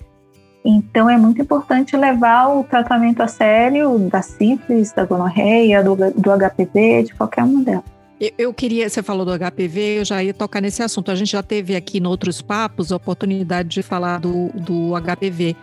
Então, 0.65 1.09
é 1.11 1.19
muito 1.19 1.43
importante 1.43 1.95
levar 1.95 2.49
o 2.49 2.65
tratamento 2.65 3.23
a 3.23 3.29
sério 3.29 3.99
da 3.99 4.23
sífilis, 4.23 4.91
da 4.91 5.05
gonorreia, 5.05 5.85
do, 5.85 5.95
do 5.95 6.31
HPV, 6.31 7.03
de 7.03 7.15
qualquer 7.15 7.45
uma 7.45 7.63
delas. 7.63 7.98
Eu 8.37 8.53
queria, 8.53 8.89
você 8.89 9.01
falou 9.01 9.25
do 9.25 9.33
HPV, 9.33 10.01
eu 10.01 10.05
já 10.05 10.23
ia 10.23 10.35
tocar 10.35 10.61
nesse 10.61 10.83
assunto. 10.83 11.11
A 11.11 11.15
gente 11.15 11.31
já 11.31 11.43
teve 11.43 11.77
aqui 11.77 11.99
em 11.99 12.07
outros 12.07 12.43
papos 12.43 12.91
a 12.91 12.97
oportunidade 12.97 13.69
de 13.69 13.83
falar 13.83 14.19
do, 14.19 14.49
do 14.55 14.93
HPV. 15.01 15.55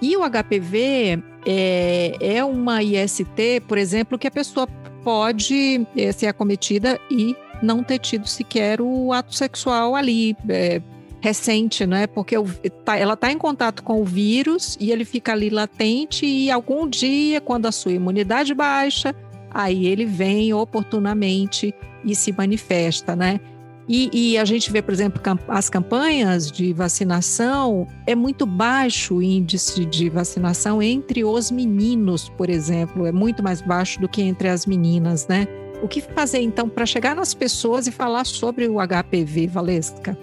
E 0.00 0.16
o 0.16 0.20
HPV 0.20 1.22
é, 1.44 2.16
é 2.20 2.44
uma 2.44 2.82
IST, 2.82 3.62
por 3.66 3.78
exemplo, 3.78 4.16
que 4.16 4.28
a 4.28 4.30
pessoa 4.30 4.68
pode 5.02 5.86
é, 5.96 6.12
ser 6.12 6.28
acometida 6.28 7.00
e 7.10 7.36
não 7.62 7.82
ter 7.82 7.98
tido 7.98 8.28
sequer 8.28 8.80
o 8.80 9.12
ato 9.12 9.34
sexual 9.34 9.96
ali 9.96 10.36
é, 10.48 10.80
recente, 11.20 11.86
né? 11.86 12.06
Porque 12.06 12.36
o, 12.36 12.44
tá, 12.84 12.96
ela 12.96 13.14
está 13.14 13.32
em 13.32 13.38
contato 13.38 13.82
com 13.82 14.00
o 14.00 14.04
vírus 14.04 14.76
e 14.78 14.92
ele 14.92 15.04
fica 15.04 15.32
ali 15.32 15.50
latente 15.50 16.26
e 16.26 16.50
algum 16.50 16.86
dia, 16.88 17.40
quando 17.40 17.66
a 17.66 17.72
sua 17.72 17.92
imunidade 17.92 18.54
baixa, 18.54 19.14
aí 19.54 19.86
ele 19.86 20.04
vem 20.04 20.52
oportunamente 20.52 21.72
e 22.04 22.14
se 22.14 22.32
manifesta, 22.32 23.14
né? 23.14 23.40
E, 23.86 24.32
e, 24.32 24.38
a 24.38 24.46
gente 24.46 24.72
vê, 24.72 24.80
por 24.80 24.94
exemplo, 24.94 25.20
as 25.46 25.68
campanhas 25.68 26.50
de 26.50 26.72
vacinação, 26.72 27.86
é 28.06 28.14
muito 28.14 28.46
baixo 28.46 29.16
o 29.16 29.22
índice 29.22 29.84
de 29.84 30.08
vacinação 30.08 30.82
entre 30.82 31.22
os 31.22 31.50
meninos, 31.50 32.30
por 32.30 32.48
exemplo, 32.48 33.06
é 33.06 33.12
muito 33.12 33.42
mais 33.42 33.60
baixo 33.60 34.00
do 34.00 34.08
que 34.08 34.22
entre 34.22 34.48
as 34.48 34.64
meninas, 34.64 35.28
né? 35.28 35.46
O 35.82 35.88
que 35.88 36.00
fazer 36.00 36.40
então 36.40 36.66
para 36.66 36.86
chegar 36.86 37.14
nas 37.14 37.34
pessoas 37.34 37.86
e 37.86 37.92
falar 37.92 38.24
sobre 38.24 38.66
o 38.66 38.76
HPV, 38.78 39.48
Valesca? 39.48 40.16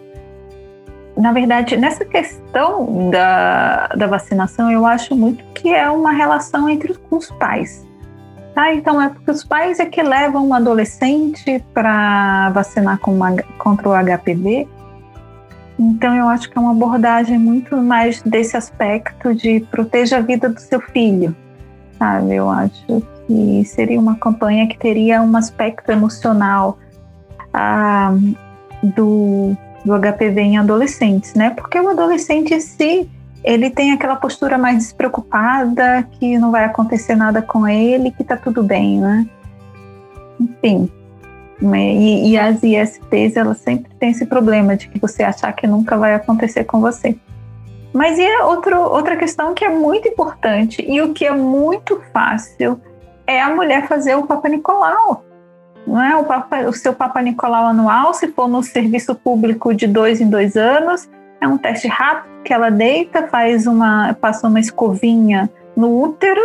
Na 1.15 1.31
verdade, 1.31 1.77
nessa 1.77 2.03
questão 2.03 3.11
da, 3.11 3.87
da 3.89 4.07
vacinação, 4.07 4.71
eu 4.71 4.87
acho 4.87 5.15
muito 5.15 5.43
que 5.53 5.69
é 5.69 5.87
uma 5.87 6.11
relação 6.11 6.67
entre 6.67 6.97
os 7.11 7.29
pais. 7.31 7.85
Tá, 8.53 8.73
então 8.73 9.01
é 9.01 9.07
porque 9.07 9.31
os 9.31 9.43
pais 9.45 9.79
é 9.79 9.85
que 9.85 10.01
levam 10.01 10.47
um 10.47 10.53
adolescente 10.53 11.63
para 11.73 12.49
vacinar 12.49 12.99
com 12.99 13.13
uma, 13.13 13.33
contra 13.57 13.87
o 13.87 13.93
HPV. 13.93 14.67
Então 15.79 16.13
eu 16.13 16.27
acho 16.27 16.49
que 16.49 16.57
é 16.57 16.61
uma 16.61 16.71
abordagem 16.71 17.39
muito 17.39 17.77
mais 17.77 18.21
desse 18.21 18.57
aspecto 18.57 19.33
de 19.33 19.61
proteja 19.71 20.17
a 20.17 20.21
vida 20.21 20.49
do 20.49 20.59
seu 20.59 20.81
filho, 20.81 21.35
sabe? 21.97 22.35
Eu 22.35 22.49
acho 22.49 23.01
que 23.25 23.63
seria 23.65 23.99
uma 23.99 24.15
campanha 24.15 24.67
que 24.67 24.77
teria 24.77 25.21
um 25.21 25.35
aspecto 25.37 25.89
emocional 25.89 26.77
ah, 27.53 28.13
do, 28.83 29.55
do 29.85 29.93
HPV 29.97 30.41
em 30.41 30.57
adolescentes, 30.57 31.33
né? 31.35 31.51
Porque 31.51 31.79
o 31.79 31.89
adolescente 31.89 32.53
em 32.53 32.59
si 32.59 33.09
ele 33.43 33.69
tem 33.69 33.91
aquela 33.91 34.15
postura 34.15 34.57
mais 34.57 34.77
despreocupada, 34.77 36.07
que 36.11 36.37
não 36.37 36.51
vai 36.51 36.63
acontecer 36.63 37.15
nada 37.15 37.41
com 37.41 37.67
ele, 37.67 38.11
que 38.11 38.23
tá 38.23 38.37
tudo 38.37 38.61
bem, 38.61 38.99
né? 38.99 39.25
Enfim. 40.39 40.91
Né? 41.59 41.93
E, 41.93 42.31
e 42.31 42.39
as 42.39 42.61
ISTs, 42.63 43.35
elas 43.35 43.57
sempre 43.57 43.91
têm 43.99 44.11
esse 44.11 44.25
problema 44.25 44.75
de 44.75 44.87
que 44.87 44.99
você 44.99 45.23
achar 45.23 45.51
que 45.53 45.67
nunca 45.67 45.97
vai 45.97 46.13
acontecer 46.13 46.63
com 46.63 46.79
você. 46.79 47.15
Mas 47.93 48.17
e 48.17 48.41
outro, 48.43 48.79
outra 48.79 49.17
questão 49.17 49.53
que 49.53 49.65
é 49.65 49.69
muito 49.69 50.07
importante 50.07 50.83
e 50.87 51.01
o 51.01 51.13
que 51.13 51.25
é 51.25 51.31
muito 51.31 52.01
fácil 52.13 52.79
é 53.27 53.41
a 53.41 53.53
mulher 53.53 53.87
fazer 53.87 54.15
o 54.15 54.25
Papa 54.25 54.47
Nicolau. 54.47 55.25
Não 55.85 56.01
é? 56.01 56.15
o, 56.15 56.23
Papa, 56.23 56.61
o 56.61 56.73
seu 56.73 56.93
Papa 56.93 57.21
Nicolau 57.21 57.65
anual, 57.65 58.13
se 58.13 58.27
for 58.27 58.47
no 58.47 58.63
serviço 58.63 59.15
público 59.15 59.73
de 59.73 59.87
dois 59.87 60.21
em 60.21 60.29
dois 60.29 60.55
anos, 60.55 61.09
É 61.41 61.47
um 61.47 61.57
teste 61.57 61.87
rápido 61.87 62.31
que 62.43 62.53
ela 62.53 62.69
deita, 62.69 63.27
faz 63.27 63.67
uma, 63.67 64.13
passa 64.13 64.47
uma 64.47 64.59
escovinha 64.59 65.49
no 65.75 66.03
útero, 66.03 66.41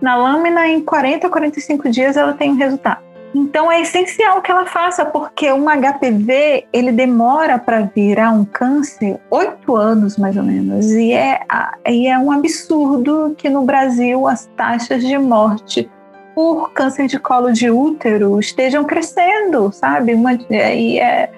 na 0.00 0.16
lâmina, 0.16 0.66
em 0.66 0.80
40 0.80 1.28
45 1.28 1.90
dias 1.90 2.16
ela 2.16 2.32
tem 2.32 2.50
um 2.50 2.56
resultado. 2.56 3.08
Então 3.34 3.70
é 3.70 3.82
essencial 3.82 4.40
que 4.40 4.50
ela 4.50 4.64
faça, 4.64 5.04
porque 5.04 5.52
um 5.52 5.66
HPV 5.66 6.66
ele 6.72 6.90
demora 6.90 7.58
para 7.58 7.82
virar 7.82 8.30
um 8.30 8.44
câncer 8.44 9.20
oito 9.30 9.76
anos 9.76 10.16
mais 10.16 10.36
ou 10.36 10.42
menos, 10.42 10.90
e 10.92 11.12
é, 11.12 11.40
e 11.86 12.06
é 12.06 12.18
um 12.18 12.32
absurdo 12.32 13.34
que 13.36 13.50
no 13.50 13.62
Brasil 13.62 14.26
as 14.26 14.46
taxas 14.56 15.04
de 15.04 15.18
morte 15.18 15.90
por 16.34 16.72
câncer 16.72 17.06
de 17.06 17.18
colo 17.18 17.52
de 17.52 17.70
útero 17.70 18.38
estejam 18.38 18.84
crescendo, 18.84 19.70
sabe? 19.72 20.14
Uma, 20.14 20.34
e, 20.50 20.98
é, 20.98 21.30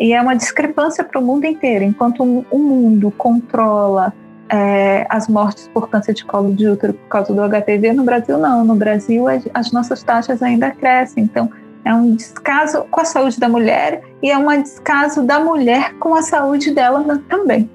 e 0.00 0.14
é 0.14 0.20
uma 0.20 0.34
discrepância 0.34 1.04
para 1.04 1.20
o 1.20 1.22
mundo 1.22 1.44
inteiro. 1.44 1.84
Enquanto 1.84 2.22
o 2.22 2.58
mundo 2.58 3.10
controla 3.10 4.14
é, 4.48 5.06
as 5.10 5.28
mortes 5.28 5.68
por 5.68 5.90
câncer 5.90 6.14
de 6.14 6.24
colo 6.24 6.54
de 6.54 6.66
útero 6.66 6.94
por 6.94 7.08
causa 7.08 7.34
do 7.34 7.42
HPV, 7.42 7.92
no 7.92 8.02
Brasil 8.02 8.38
não. 8.38 8.64
No 8.64 8.74
Brasil 8.74 9.26
as 9.52 9.70
nossas 9.70 10.02
taxas 10.02 10.42
ainda 10.42 10.70
crescem. 10.70 11.24
Então 11.24 11.50
é 11.84 11.92
um 11.94 12.16
descaso 12.16 12.84
com 12.90 13.00
a 13.00 13.04
saúde 13.04 13.38
da 13.38 13.48
mulher 13.48 14.02
e 14.22 14.30
é 14.30 14.38
um 14.38 14.62
descaso 14.62 15.22
da 15.22 15.38
mulher 15.38 15.94
com 15.98 16.14
a 16.14 16.22
saúde 16.22 16.70
dela 16.70 17.22
também. 17.28 17.68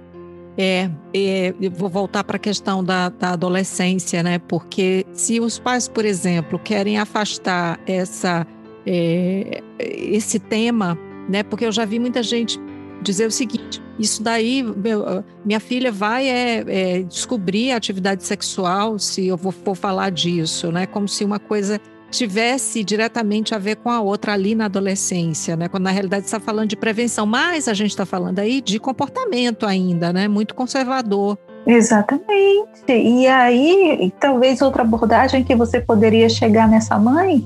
É, 0.58 0.89
é 1.13 1.53
vou 1.70 1.89
voltar 1.89 2.24
para 2.24 2.38
a 2.38 2.39
questão 2.39 2.84
da, 2.84 3.10
da, 3.10 3.32
adolescência, 3.32 4.24
né? 4.24 4.39
Porque 4.39 5.05
se 5.13 5.39
os 5.39 5.60
pais, 5.60 5.88
por 5.88 6.05
exemplo, 6.05 6.58
querem 6.58 6.98
afastar 6.98 7.77
essa, 7.86 8.48
é, 8.88 9.62
esse 9.77 10.39
tema, 10.39 10.98
né? 11.29 11.44
Porque 11.44 11.65
eu 11.65 11.72
já 11.72 11.86
vi 11.86 12.00
muita 12.00 12.22
gente 12.24 12.60
dizer 13.01 13.27
o 13.27 13.32
seguinte: 13.32 13.82
isso 14.00 14.22
daí, 14.22 14.63
meu, 14.63 15.24
minha 15.44 15.60
filha 15.60 15.91
vai 15.91 16.27
é, 16.27 16.63
é, 16.67 17.03
descobrir 17.03 17.72
a 17.72 17.77
atividade 17.77 18.24
sexual 18.24 19.00
se 19.00 19.27
eu 19.27 19.38
vou, 19.38 19.51
for 19.51 19.75
falar 19.75 20.12
disso, 20.12 20.72
né? 20.72 20.86
Como 20.86 21.08
se 21.08 21.24
uma 21.24 21.39
coisa 21.39 21.79
tivesse 22.12 22.84
diretamente 22.84 23.53
a 23.53 23.58
ver 23.58 23.75
com 23.77 23.89
a 23.89 24.00
outra 24.00 24.34
ali 24.34 24.55
na 24.55 24.65
adolescência, 24.65 25.55
né? 25.55 25.67
Quando 25.67 25.84
na 25.84 25.91
realidade 25.91 26.25
está 26.25 26.39
falando 26.39 26.70
de 26.70 26.75
prevenção, 26.75 27.25
mas 27.25 27.67
a 27.67 27.74
gente 27.74 27.89
está 27.89 28.05
falando 28.05 28.39
aí 28.39 28.62
de 28.62 28.79
comportamento 28.79 29.65
ainda, 29.65 30.13
né? 30.13 30.27
Muito 30.27 30.55
conservador. 30.55 31.38
Exatamente. 31.67 32.65
E 32.89 33.27
aí, 33.27 34.13
talvez 34.20 34.62
outra 34.62 34.84
abordagem 34.84 35.44
que 35.44 35.55
você 35.55 35.82
poderia 35.82 36.29
chegar 36.29 36.67
nessa 36.67 36.98
mãe 37.00 37.44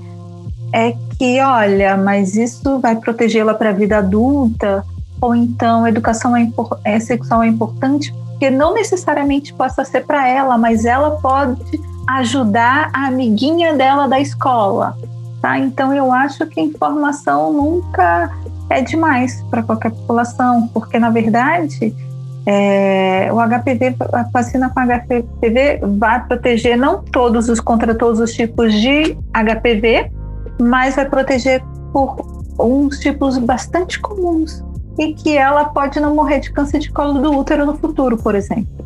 é 0.72 0.94
que, 1.18 1.40
olha, 1.40 1.96
mas 1.96 2.36
isso 2.36 2.78
vai 2.78 2.96
protegê-la 2.96 3.54
para 3.54 3.70
a 3.70 3.72
vida 3.72 3.98
adulta, 3.98 4.84
ou 5.20 5.34
então 5.34 5.86
educação 5.86 6.36
é, 6.36 6.48
é, 6.84 6.98
sexual 6.98 7.42
é 7.42 7.48
importante, 7.48 8.12
porque 8.30 8.50
não 8.50 8.72
necessariamente 8.72 9.52
possa 9.52 9.84
ser 9.84 10.06
para 10.06 10.26
ela, 10.26 10.56
mas 10.56 10.84
ela 10.84 11.12
pode 11.20 11.80
ajudar 12.08 12.90
a 12.94 13.06
amiguinha 13.06 13.74
dela 13.74 14.08
da 14.08 14.18
escola, 14.18 14.96
tá? 15.42 15.58
Então 15.58 15.92
eu 15.92 16.10
acho 16.10 16.46
que 16.46 16.60
informação 16.60 17.52
nunca 17.52 18.30
é 18.70 18.80
demais 18.80 19.42
para 19.50 19.62
qualquer 19.62 19.90
população, 19.90 20.68
porque 20.68 20.98
na 20.98 21.10
verdade 21.10 21.94
é, 22.46 23.30
o 23.32 23.36
HPV, 23.36 23.96
a 24.12 24.22
vacina 24.32 24.70
com 24.70 24.80
HPV 24.80 25.80
vai 25.98 26.24
proteger 26.24 26.76
não 26.76 27.02
todos 27.02 27.48
os 27.48 27.60
contra 27.60 27.94
todos 27.94 28.18
os 28.20 28.32
tipos 28.32 28.72
de 28.74 29.16
HPV, 29.32 30.10
mas 30.62 30.96
vai 30.96 31.08
proteger 31.08 31.62
por 31.92 32.16
uns 32.58 32.98
tipos 32.98 33.38
bastante 33.38 33.98
comuns 34.00 34.64
e 34.98 35.14
que 35.14 35.36
ela 35.36 35.66
pode 35.66 35.98
não 35.98 36.14
morrer 36.14 36.40
de 36.40 36.52
câncer 36.52 36.78
de 36.78 36.90
colo 36.92 37.20
do 37.20 37.36
útero 37.36 37.64
no 37.64 37.76
futuro, 37.76 38.16
por 38.16 38.34
exemplo 38.34 38.80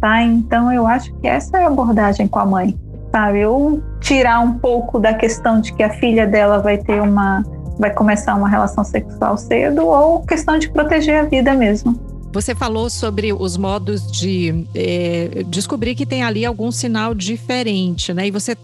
tá? 0.00 0.22
Então 0.22 0.72
eu 0.72 0.86
acho 0.86 1.12
que 1.14 1.26
essa 1.26 1.58
é 1.58 1.64
a 1.64 1.66
abordagem 1.66 2.26
com 2.26 2.38
a 2.38 2.46
mãe, 2.46 2.78
sabe? 3.12 3.44
Ou 3.44 3.82
tirar 4.00 4.40
um 4.40 4.58
pouco 4.58 4.98
da 4.98 5.14
questão 5.14 5.60
de 5.60 5.72
que 5.72 5.82
a 5.82 5.90
filha 5.90 6.26
dela 6.26 6.58
vai 6.58 6.78
ter 6.78 7.00
uma 7.00 7.44
vai 7.78 7.94
começar 7.94 8.34
uma 8.34 8.48
relação 8.48 8.82
sexual 8.82 9.36
cedo 9.36 9.86
ou 9.86 10.22
questão 10.22 10.58
de 10.58 10.68
proteger 10.68 11.20
a 11.20 11.22
vida 11.22 11.54
mesmo. 11.54 11.94
Você 12.32 12.52
falou 12.52 12.90
sobre 12.90 13.32
os 13.32 13.56
modos 13.56 14.10
de 14.10 14.66
é, 14.74 15.44
descobrir 15.46 15.94
que 15.94 16.04
tem 16.04 16.24
ali 16.24 16.44
algum 16.44 16.72
sinal 16.72 17.14
diferente, 17.14 18.12
né? 18.12 18.26
E 18.26 18.30
você 18.32 18.56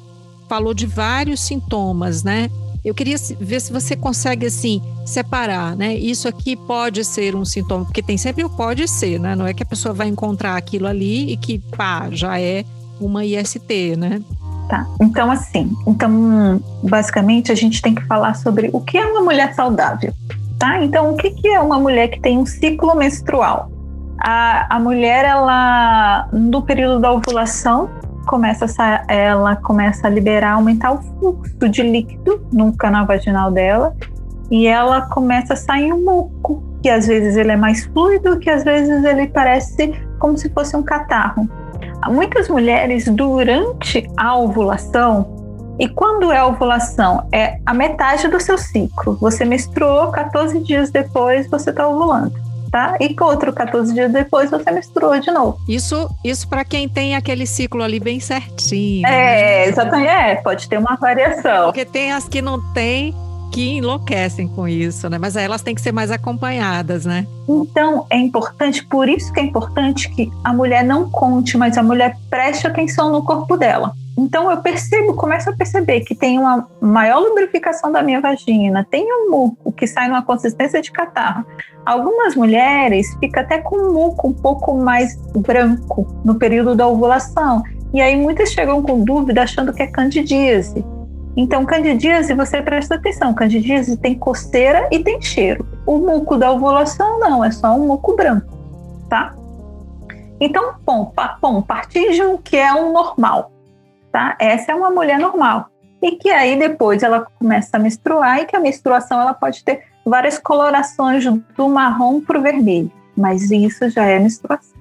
falou 0.54 0.72
de 0.72 0.86
vários 0.86 1.40
sintomas, 1.40 2.22
né? 2.22 2.48
Eu 2.84 2.94
queria 2.94 3.16
ver 3.40 3.60
se 3.60 3.72
você 3.72 3.96
consegue 3.96 4.46
assim 4.46 4.80
separar, 5.04 5.74
né? 5.74 5.94
Isso 5.96 6.28
aqui 6.28 6.54
pode 6.54 7.04
ser 7.04 7.34
um 7.34 7.44
sintoma, 7.44 7.84
porque 7.84 8.00
tem 8.00 8.16
sempre 8.16 8.44
o 8.44 8.50
pode 8.50 8.86
ser, 8.86 9.18
né? 9.18 9.34
Não 9.34 9.48
é 9.48 9.52
que 9.52 9.64
a 9.64 9.66
pessoa 9.66 9.92
vai 9.92 10.06
encontrar 10.06 10.56
aquilo 10.56 10.86
ali 10.86 11.32
e 11.32 11.36
que 11.36 11.58
pá, 11.76 12.08
já 12.12 12.40
é 12.40 12.64
uma 13.00 13.24
IST, 13.24 13.96
né? 13.96 14.22
Tá. 14.68 14.86
Então 15.02 15.28
assim, 15.28 15.72
então 15.88 16.62
basicamente 16.84 17.50
a 17.50 17.54
gente 17.56 17.82
tem 17.82 17.92
que 17.92 18.06
falar 18.06 18.34
sobre 18.34 18.70
o 18.72 18.80
que 18.80 18.96
é 18.96 19.04
uma 19.04 19.22
mulher 19.22 19.54
saudável, 19.54 20.14
tá? 20.56 20.84
Então 20.84 21.12
o 21.12 21.16
que 21.16 21.30
que 21.30 21.48
é 21.48 21.58
uma 21.58 21.80
mulher 21.80 22.08
que 22.08 22.20
tem 22.20 22.38
um 22.38 22.46
ciclo 22.46 22.94
menstrual? 22.94 23.72
A, 24.18 24.76
a 24.76 24.78
mulher 24.78 25.24
ela 25.24 26.28
no 26.32 26.62
período 26.62 27.00
da 27.00 27.12
ovulação 27.12 27.90
começa 28.24 28.66
a, 28.78 29.12
ela 29.12 29.56
começa 29.56 30.06
a 30.06 30.10
liberar, 30.10 30.52
aumentar 30.52 30.92
o 30.92 31.02
fluxo 31.02 31.68
de 31.68 31.82
líquido 31.82 32.46
no 32.52 32.76
canal 32.76 33.06
vaginal 33.06 33.50
dela 33.50 33.94
e 34.50 34.66
ela 34.66 35.02
começa 35.02 35.54
a 35.54 35.56
sair 35.56 35.92
um 35.92 36.04
muco, 36.04 36.62
que 36.82 36.90
às 36.90 37.06
vezes 37.06 37.36
ele 37.36 37.52
é 37.52 37.56
mais 37.56 37.84
fluido, 37.86 38.38
que 38.38 38.50
às 38.50 38.62
vezes 38.62 39.04
ele 39.04 39.26
parece 39.28 39.92
como 40.18 40.36
se 40.36 40.48
fosse 40.50 40.76
um 40.76 40.82
catarro. 40.82 41.48
Muitas 42.08 42.48
mulheres 42.48 43.08
durante 43.08 44.06
a 44.16 44.36
ovulação 44.36 45.34
e 45.78 45.88
quando 45.88 46.30
é 46.30 46.44
ovulação? 46.44 47.26
É 47.32 47.58
a 47.66 47.74
metade 47.74 48.28
do 48.28 48.38
seu 48.38 48.56
ciclo. 48.56 49.16
Você 49.20 49.44
menstruou, 49.44 50.10
14 50.12 50.60
dias 50.60 50.90
depois 50.90 51.48
você 51.48 51.70
está 51.70 51.88
ovulando 51.88 52.43
tá? 52.74 52.96
E 53.00 53.14
outro 53.20 53.52
14 53.52 53.94
dias 53.94 54.10
depois 54.10 54.50
você 54.50 54.68
misturou 54.72 55.16
de 55.20 55.30
novo. 55.30 55.60
Isso, 55.68 56.10
isso 56.24 56.48
para 56.48 56.64
quem 56.64 56.88
tem 56.88 57.14
aquele 57.14 57.46
ciclo 57.46 57.84
ali 57.84 58.00
bem 58.00 58.18
certinho. 58.18 59.06
É, 59.06 59.10
né? 59.10 59.68
exatamente. 59.68 60.08
É, 60.08 60.34
pode 60.34 60.68
ter 60.68 60.76
uma 60.76 60.96
variação. 60.96 61.66
Porque 61.66 61.84
tem 61.84 62.10
as 62.10 62.28
que 62.28 62.42
não 62.42 62.60
tem 62.72 63.14
que 63.52 63.76
enlouquecem 63.76 64.48
com 64.48 64.66
isso, 64.66 65.08
né? 65.08 65.16
Mas 65.16 65.36
elas 65.36 65.62
têm 65.62 65.76
que 65.76 65.80
ser 65.80 65.92
mais 65.92 66.10
acompanhadas, 66.10 67.06
né? 67.06 67.24
Então 67.48 68.04
é 68.10 68.18
importante, 68.18 68.84
por 68.84 69.08
isso 69.08 69.32
que 69.32 69.38
é 69.38 69.44
importante 69.44 70.08
que 70.10 70.28
a 70.42 70.52
mulher 70.52 70.82
não 70.82 71.08
conte, 71.08 71.56
mas 71.56 71.78
a 71.78 71.82
mulher 71.82 72.16
preste 72.28 72.66
atenção 72.66 73.12
no 73.12 73.22
corpo 73.22 73.56
dela. 73.56 73.92
Então 74.16 74.48
eu 74.48 74.58
percebo, 74.58 75.14
começo 75.14 75.50
a 75.50 75.52
perceber 75.52 76.00
que 76.00 76.14
tem 76.14 76.38
uma 76.38 76.68
maior 76.80 77.18
lubrificação 77.18 77.90
da 77.90 78.02
minha 78.02 78.20
vagina, 78.20 78.86
tem 78.88 79.06
um 79.12 79.30
muco 79.30 79.72
que 79.72 79.86
sai 79.86 80.06
numa 80.06 80.22
consistência 80.22 80.80
de 80.80 80.92
catarro. 80.92 81.44
Algumas 81.84 82.36
mulheres 82.36 83.12
ficam 83.18 83.42
até 83.42 83.58
com 83.58 83.76
um 83.76 83.92
muco 83.92 84.28
um 84.28 84.32
pouco 84.32 84.74
mais 84.74 85.16
branco 85.36 86.06
no 86.24 86.36
período 86.36 86.76
da 86.76 86.86
ovulação. 86.86 87.62
E 87.92 88.00
aí 88.00 88.16
muitas 88.16 88.50
chegam 88.50 88.82
com 88.82 89.04
dúvida 89.04 89.42
achando 89.42 89.72
que 89.72 89.82
é 89.82 89.86
candidíase. 89.86 90.84
Então, 91.36 91.66
candidíase, 91.66 92.32
você 92.32 92.62
presta 92.62 92.94
atenção, 92.94 93.34
candidíase 93.34 93.96
tem 93.96 94.14
coceira 94.16 94.88
e 94.92 95.00
tem 95.00 95.20
cheiro. 95.20 95.66
O 95.84 95.98
muco 95.98 96.36
da 96.36 96.52
ovulação 96.52 97.18
não, 97.18 97.44
é 97.44 97.50
só 97.50 97.74
um 97.74 97.88
muco 97.88 98.14
branco, 98.14 98.56
tá? 99.10 99.34
Então, 100.40 100.74
bom, 100.86 101.12
bom 101.42 101.60
partir 101.60 102.12
de 102.12 102.22
um 102.22 102.36
que 102.36 102.56
é 102.56 102.72
um 102.72 102.92
normal 102.92 103.53
tá? 104.14 104.36
Essa 104.38 104.70
é 104.70 104.74
uma 104.76 104.92
mulher 104.92 105.18
normal. 105.18 105.66
E 106.00 106.12
que 106.12 106.30
aí 106.30 106.56
depois 106.56 107.02
ela 107.02 107.26
começa 107.36 107.76
a 107.76 107.80
menstruar 107.80 108.38
e 108.38 108.44
que 108.44 108.54
a 108.54 108.60
menstruação 108.60 109.20
ela 109.20 109.34
pode 109.34 109.64
ter 109.64 109.82
várias 110.06 110.38
colorações 110.38 111.24
do 111.56 111.68
marrom 111.68 112.20
para 112.20 112.38
o 112.38 112.42
vermelho, 112.42 112.92
mas 113.16 113.50
isso 113.50 113.90
já 113.90 114.04
é 114.04 114.20
menstruação. 114.20 114.78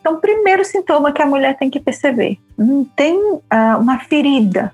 Então, 0.00 0.18
primeiro 0.18 0.64
sintoma 0.64 1.12
que 1.12 1.20
a 1.20 1.26
mulher 1.26 1.58
tem 1.58 1.68
que 1.68 1.78
perceber, 1.78 2.38
tem 2.96 3.18
uh, 3.18 3.78
uma 3.78 3.98
ferida, 3.98 4.72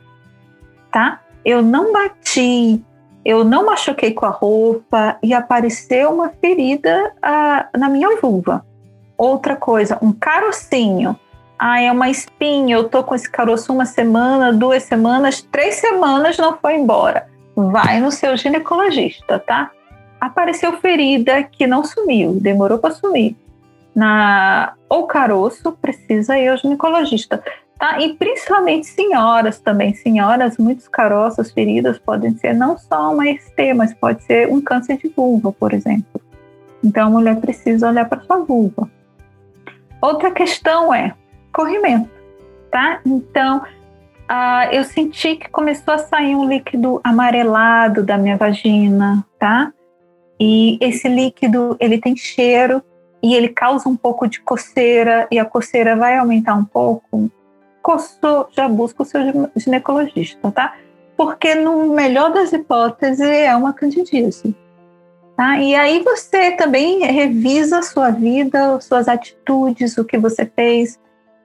tá? 0.93 1.21
Eu 1.45 1.61
não 1.61 1.93
bati, 1.93 2.81
eu 3.25 3.43
não 3.43 3.67
machuquei 3.67 4.13
com 4.13 4.25
a 4.25 4.31
roupa 4.31 5.19
e 5.21 5.35
apareceu 5.35 6.13
uma 6.13 6.29
ferida 6.29 7.13
uh, 7.17 7.79
na 7.79 7.89
minha 7.89 8.21
vulva. 8.21 8.65
Outra 9.17 9.57
coisa, 9.57 9.99
um 10.01 10.13
carocinho 10.13 11.19
ah, 11.59 11.81
é 11.81 11.91
uma 11.91 12.09
espinha, 12.09 12.77
eu 12.77 12.89
tô 12.89 13.03
com 13.03 13.15
esse 13.15 13.29
caroço 13.29 13.73
uma 13.73 13.85
semana, 13.85 14.53
duas 14.53 14.85
semanas, 14.85 15.43
três 15.43 15.75
semanas 15.75 16.39
não 16.39 16.57
foi 16.57 16.77
embora. 16.77 17.27
Vai 17.57 18.01
no 18.01 18.13
seu 18.13 18.37
ginecologista, 18.37 19.41
tá? 19.41 19.73
Apareceu 20.21 20.79
ferida 20.79 21.43
que 21.43 21.67
não 21.67 21.83
sumiu, 21.83 22.39
demorou 22.41 22.79
para 22.79 22.95
sumir. 22.95 23.37
Na 23.95 24.75
ou 24.89 25.09
caroço, 25.09 25.73
precisa 25.73 26.39
ir 26.39 26.49
ao 26.49 26.57
ginecologista, 26.57 27.43
tá? 27.77 28.01
E 28.01 28.15
principalmente 28.15 28.87
senhoras 28.87 29.59
também, 29.59 29.93
senhoras, 29.95 30.57
muitos 30.59 30.87
caroços, 30.87 31.51
feridas 31.51 31.99
podem 31.99 32.37
ser 32.39 32.55
não 32.55 32.79
só 32.79 33.13
uma 33.13 33.27
ST, 33.27 33.75
mas 33.75 33.93
pode 33.93 34.23
ser 34.23 34.49
um 34.49 34.61
câncer 34.61 34.97
de 34.99 35.09
vulva, 35.09 35.51
por 35.51 35.75
exemplo. 35.75 36.21
Então 36.85 37.09
a 37.09 37.11
mulher 37.11 37.41
precisa 37.41 37.89
olhar 37.89 38.09
para 38.09 38.21
sua 38.21 38.39
vulva. 38.39 38.89
Outra 40.01 40.31
questão 40.31 40.95
é 40.95 41.13
corrimento, 41.59 42.09
tá? 42.71 43.01
Então 43.05 43.59
uh, 43.59 44.71
eu 44.71 44.85
senti 44.85 45.35
que 45.35 45.51
começou 45.51 45.93
a 45.93 45.99
sair 45.99 46.37
um 46.37 46.49
líquido 46.49 47.01
amarelado 47.03 48.05
da 48.05 48.17
minha 48.17 48.37
vagina, 48.37 49.27
tá? 49.41 49.73
E 50.39 50.79
esse 50.81 51.09
líquido 51.09 51.77
ele 51.81 51.99
tem 51.99 52.15
cheiro 52.15 52.81
e 53.21 53.35
ele 53.35 53.49
causa 53.49 53.89
um 53.89 53.97
pouco 53.97 54.29
de 54.29 54.41
coceira 54.41 55.27
e 55.33 55.39
a 55.41 55.45
coceira 55.45 55.97
vai 55.97 56.17
aumentar 56.17 56.55
um 56.55 56.65
pouco. 56.65 57.29
Coçou, 57.83 58.49
já 58.53 58.69
busca 58.69 59.03
o 59.03 59.07
seu 59.07 59.21
ginecologista, 59.57 60.53
tá? 60.53 60.77
Porque 61.17 61.57
no 61.57 61.93
melhor 61.93 62.33
das 62.33 62.53
hipóteses 62.53 63.21
é 63.21 63.53
uma 63.57 63.73
candidíase. 63.73 64.55
Tá? 65.37 65.59
E 65.59 65.75
aí 65.75 66.05
você 66.05 66.53
também 66.53 67.01
revisa 67.01 67.81
a 67.81 67.83
sua 67.83 68.11
vida, 68.11 68.81
suas 68.81 69.09
atitudes, 69.09 69.99
o 69.99 70.05
que 70.05 70.17
você 70.17 70.47
fez. 70.47 71.01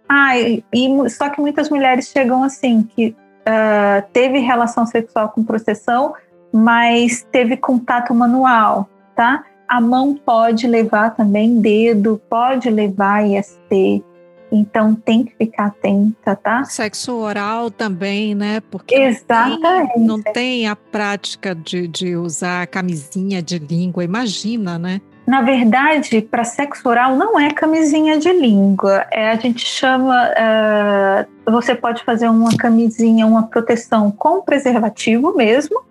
Ah, 0.08 0.38
e, 0.38 0.64
e 0.74 1.10
só 1.10 1.30
que 1.30 1.40
muitas 1.42 1.70
mulheres 1.70 2.08
chegam 2.08 2.44
assim, 2.44 2.84
que 2.96 3.16
uh, 3.48 4.04
teve 4.12 4.40
relação 4.40 4.86
sexual 4.86 5.30
com 5.30 5.44
proteção, 5.44 6.14
mas 6.52 7.26
teve 7.32 7.58
contato 7.58 8.14
manual, 8.14 8.90
tá? 9.16 9.44
A 9.68 9.82
mão 9.82 10.14
pode 10.14 10.68
levar 10.68 11.16
também 11.16 11.60
dedo, 11.60 12.22
pode 12.30 12.70
levar 12.70 13.26
IST. 13.26 14.04
Então 14.52 14.94
tem 14.94 15.24
que 15.24 15.36
ficar 15.36 15.66
atenta, 15.68 16.36
tá? 16.36 16.64
Sexo 16.66 17.16
oral 17.16 17.72
também, 17.72 18.36
né? 18.36 18.62
Porque 18.70 18.94
Exatamente. 18.94 19.98
Não 19.98 20.22
tem, 20.22 20.28
não 20.28 20.34
tem 20.34 20.68
a 20.68 20.76
prática 20.76 21.56
de, 21.56 21.88
de 21.88 22.16
usar 22.16 22.68
camisinha 22.68 23.42
de 23.42 23.58
língua, 23.58 24.04
imagina, 24.04 24.78
né? 24.78 25.02
Na 25.26 25.42
verdade, 25.42 26.22
para 26.22 26.44
sexo 26.44 26.88
oral 26.88 27.16
não 27.16 27.40
é 27.40 27.50
camisinha 27.50 28.18
de 28.18 28.32
língua. 28.32 29.06
É, 29.10 29.30
a 29.30 29.36
gente 29.36 29.66
chama. 29.66 30.30
Uh, 30.30 31.52
você 31.52 31.74
pode 31.74 32.04
fazer 32.04 32.28
uma 32.28 32.56
camisinha, 32.58 33.26
uma 33.26 33.48
proteção 33.48 34.12
com 34.12 34.42
preservativo 34.42 35.34
mesmo, 35.36 35.82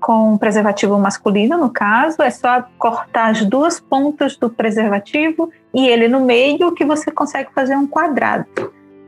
com 0.00 0.38
preservativo 0.38 0.96
masculino, 0.98 1.58
no 1.58 1.68
caso, 1.68 2.22
é 2.22 2.30
só 2.30 2.64
cortar 2.78 3.30
as 3.30 3.44
duas 3.44 3.80
pontas 3.80 4.36
do 4.36 4.48
preservativo 4.48 5.50
e 5.74 5.86
ele 5.88 6.06
no 6.06 6.20
meio 6.20 6.72
que 6.72 6.84
você 6.84 7.10
consegue 7.10 7.50
fazer 7.52 7.76
um 7.76 7.88
quadrado. 7.88 8.46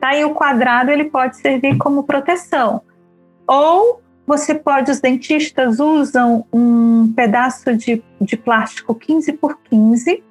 Tá? 0.01 0.17
E 0.17 0.25
o 0.25 0.31
quadrado 0.31 0.91
ele 0.91 1.05
pode 1.05 1.37
servir 1.37 1.77
como 1.79 2.03
proteção. 2.03 2.83
Ou 3.47 4.01
você 4.29 4.55
pode, 4.55 4.91
os 4.91 5.01
dentistas 5.01 5.81
usam 5.81 6.45
um 6.53 7.11
pedaço 7.17 7.75
de, 7.75 8.03
de 8.21 8.37
plástico 8.37 8.95
15 8.95 9.33
por 9.33 9.59
15 9.71 10.23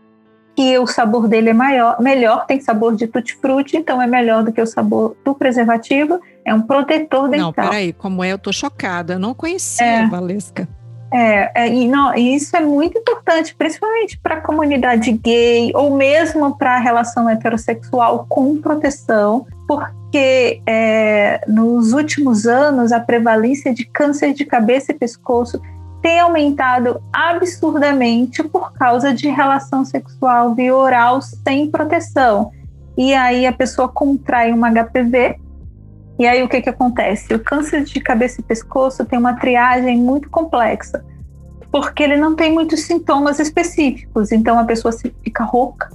que 0.55 0.77
o 0.79 0.87
sabor 0.87 1.27
dele 1.27 1.49
é 1.49 1.53
maior, 1.53 1.99
melhor, 1.99 2.45
tem 2.47 2.59
sabor 2.59 2.95
de 2.95 3.05
tutti-frutti, 3.05 3.77
então 3.77 4.01
é 4.01 4.07
melhor 4.07 4.43
do 4.43 4.51
que 4.51 4.59
o 4.59 4.65
sabor 4.65 5.15
do 5.23 5.35
preservativo. 5.35 6.19
É 6.43 6.51
um 6.51 6.61
protetor 6.61 7.29
dental. 7.29 7.45
Não, 7.45 7.53
peraí, 7.53 7.93
como 7.93 8.23
é? 8.23 8.31
Eu 8.31 8.39
tô 8.39 8.51
chocada, 8.51 9.13
eu 9.13 9.19
não 9.19 9.35
conhecia, 9.35 9.85
é. 9.85 10.07
Valesca. 10.07 10.67
É, 11.13 11.63
é, 11.63 11.73
e, 11.73 11.87
não, 11.87 12.15
e 12.15 12.35
isso 12.35 12.55
é 12.57 12.59
muito 12.59 12.97
importante, 12.97 13.55
principalmente 13.55 14.17
para 14.19 14.35
a 14.35 14.41
comunidade 14.41 15.11
gay 15.11 15.71
ou 15.75 15.95
mesmo 15.95 16.57
para 16.57 16.75
a 16.75 16.79
relação 16.79 17.29
heterossexual 17.29 18.25
com 18.27 18.57
proteção, 18.57 19.45
porque 19.67 19.96
é, 20.65 21.41
nos 21.47 21.93
últimos 21.93 22.45
anos 22.45 22.91
a 22.91 22.99
prevalência 22.99 23.73
de 23.73 23.85
câncer 23.85 24.33
de 24.33 24.45
cabeça 24.45 24.91
e 24.91 24.95
pescoço 24.95 25.61
tem 26.01 26.19
aumentado 26.19 27.01
absurdamente 27.11 28.43
por 28.43 28.71
causa 28.73 29.13
de 29.13 29.27
relação 29.29 29.83
sexual 29.83 30.55
via 30.55 30.75
oral 30.75 31.21
sem 31.21 31.69
proteção. 31.69 32.51
E 32.97 33.13
aí 33.13 33.45
a 33.45 33.51
pessoa 33.51 33.87
contrai 33.87 34.51
uma 34.51 34.71
HPV. 34.71 35.39
E 36.19 36.25
aí 36.25 36.41
o 36.41 36.49
que, 36.49 36.61
que 36.61 36.69
acontece? 36.69 37.33
O 37.33 37.39
câncer 37.39 37.83
de 37.83 37.99
cabeça 37.99 38.41
e 38.41 38.43
pescoço 38.43 39.05
tem 39.05 39.19
uma 39.19 39.35
triagem 39.35 39.97
muito 39.97 40.29
complexa, 40.29 41.03
porque 41.71 42.01
ele 42.01 42.17
não 42.17 42.35
tem 42.35 42.51
muitos 42.51 42.81
sintomas 42.81 43.39
específicos. 43.39 44.31
Então 44.31 44.57
a 44.57 44.63
pessoa 44.63 44.91
fica 45.23 45.43
rouca, 45.43 45.89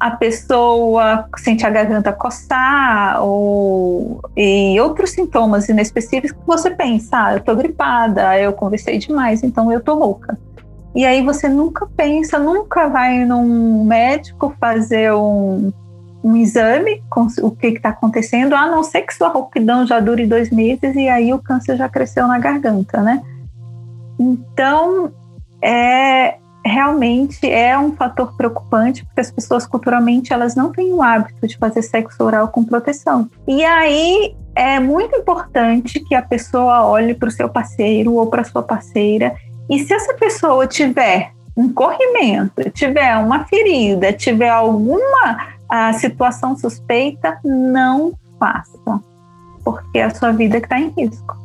a 0.00 0.10
pessoa 0.12 1.28
sente 1.36 1.66
a 1.66 1.70
garganta 1.70 2.10
coçar 2.10 3.22
ou 3.22 4.22
e 4.34 4.80
outros 4.80 5.10
sintomas 5.10 5.68
inespecíficos 5.68 6.32
que 6.32 6.46
você 6.46 6.70
pensa, 6.70 7.26
ah, 7.26 7.34
eu 7.34 7.40
tô 7.40 7.54
gripada, 7.54 8.38
eu 8.40 8.54
conversei 8.54 8.96
demais, 8.96 9.42
então 9.42 9.70
eu 9.70 9.78
tô 9.78 9.94
rouca. 9.94 10.38
E 10.94 11.04
aí 11.04 11.22
você 11.22 11.48
nunca 11.48 11.86
pensa, 11.94 12.38
nunca 12.38 12.88
vai 12.88 13.26
num 13.26 13.84
médico 13.84 14.54
fazer 14.58 15.12
um, 15.12 15.70
um 16.24 16.34
exame 16.34 17.02
com 17.10 17.26
o 17.42 17.50
que 17.50 17.66
está 17.66 17.90
acontecendo, 17.90 18.54
a 18.54 18.66
não 18.66 18.82
ser 18.82 19.02
que 19.02 19.14
sua 19.14 19.28
rouquidão 19.28 19.86
já 19.86 20.00
dure 20.00 20.26
dois 20.26 20.50
meses 20.50 20.96
e 20.96 21.10
aí 21.10 21.32
o 21.32 21.38
câncer 21.38 21.76
já 21.76 21.90
cresceu 21.90 22.26
na 22.26 22.38
garganta, 22.38 23.02
né? 23.02 23.22
Então, 24.18 25.12
é, 25.62 26.39
realmente 26.64 27.48
é 27.50 27.78
um 27.78 27.92
fator 27.92 28.34
preocupante 28.36 29.04
porque 29.04 29.20
as 29.20 29.30
pessoas 29.30 29.66
culturalmente 29.66 30.32
elas 30.32 30.54
não 30.54 30.70
têm 30.72 30.92
o 30.92 31.02
hábito 31.02 31.46
de 31.46 31.56
fazer 31.56 31.82
sexo 31.82 32.22
oral 32.22 32.48
com 32.48 32.64
proteção. 32.64 33.28
E 33.46 33.64
aí 33.64 34.34
é 34.54 34.78
muito 34.78 35.16
importante 35.16 36.00
que 36.00 36.14
a 36.14 36.22
pessoa 36.22 36.86
olhe 36.86 37.14
para 37.14 37.28
o 37.28 37.32
seu 37.32 37.48
parceiro 37.48 38.14
ou 38.14 38.26
para 38.26 38.44
sua 38.44 38.62
parceira 38.62 39.34
e 39.70 39.78
se 39.78 39.94
essa 39.94 40.14
pessoa 40.14 40.66
tiver 40.66 41.32
um 41.56 41.72
corrimento, 41.72 42.68
tiver 42.70 43.16
uma 43.18 43.44
ferida, 43.44 44.12
tiver 44.12 44.48
alguma 44.48 45.48
a, 45.68 45.92
situação 45.92 46.56
suspeita, 46.56 47.38
não 47.44 48.12
faça, 48.38 48.78
porque 49.64 50.00
a 50.00 50.10
sua 50.10 50.32
vida 50.32 50.58
está 50.58 50.80
em 50.80 50.88
risco. 50.88 51.39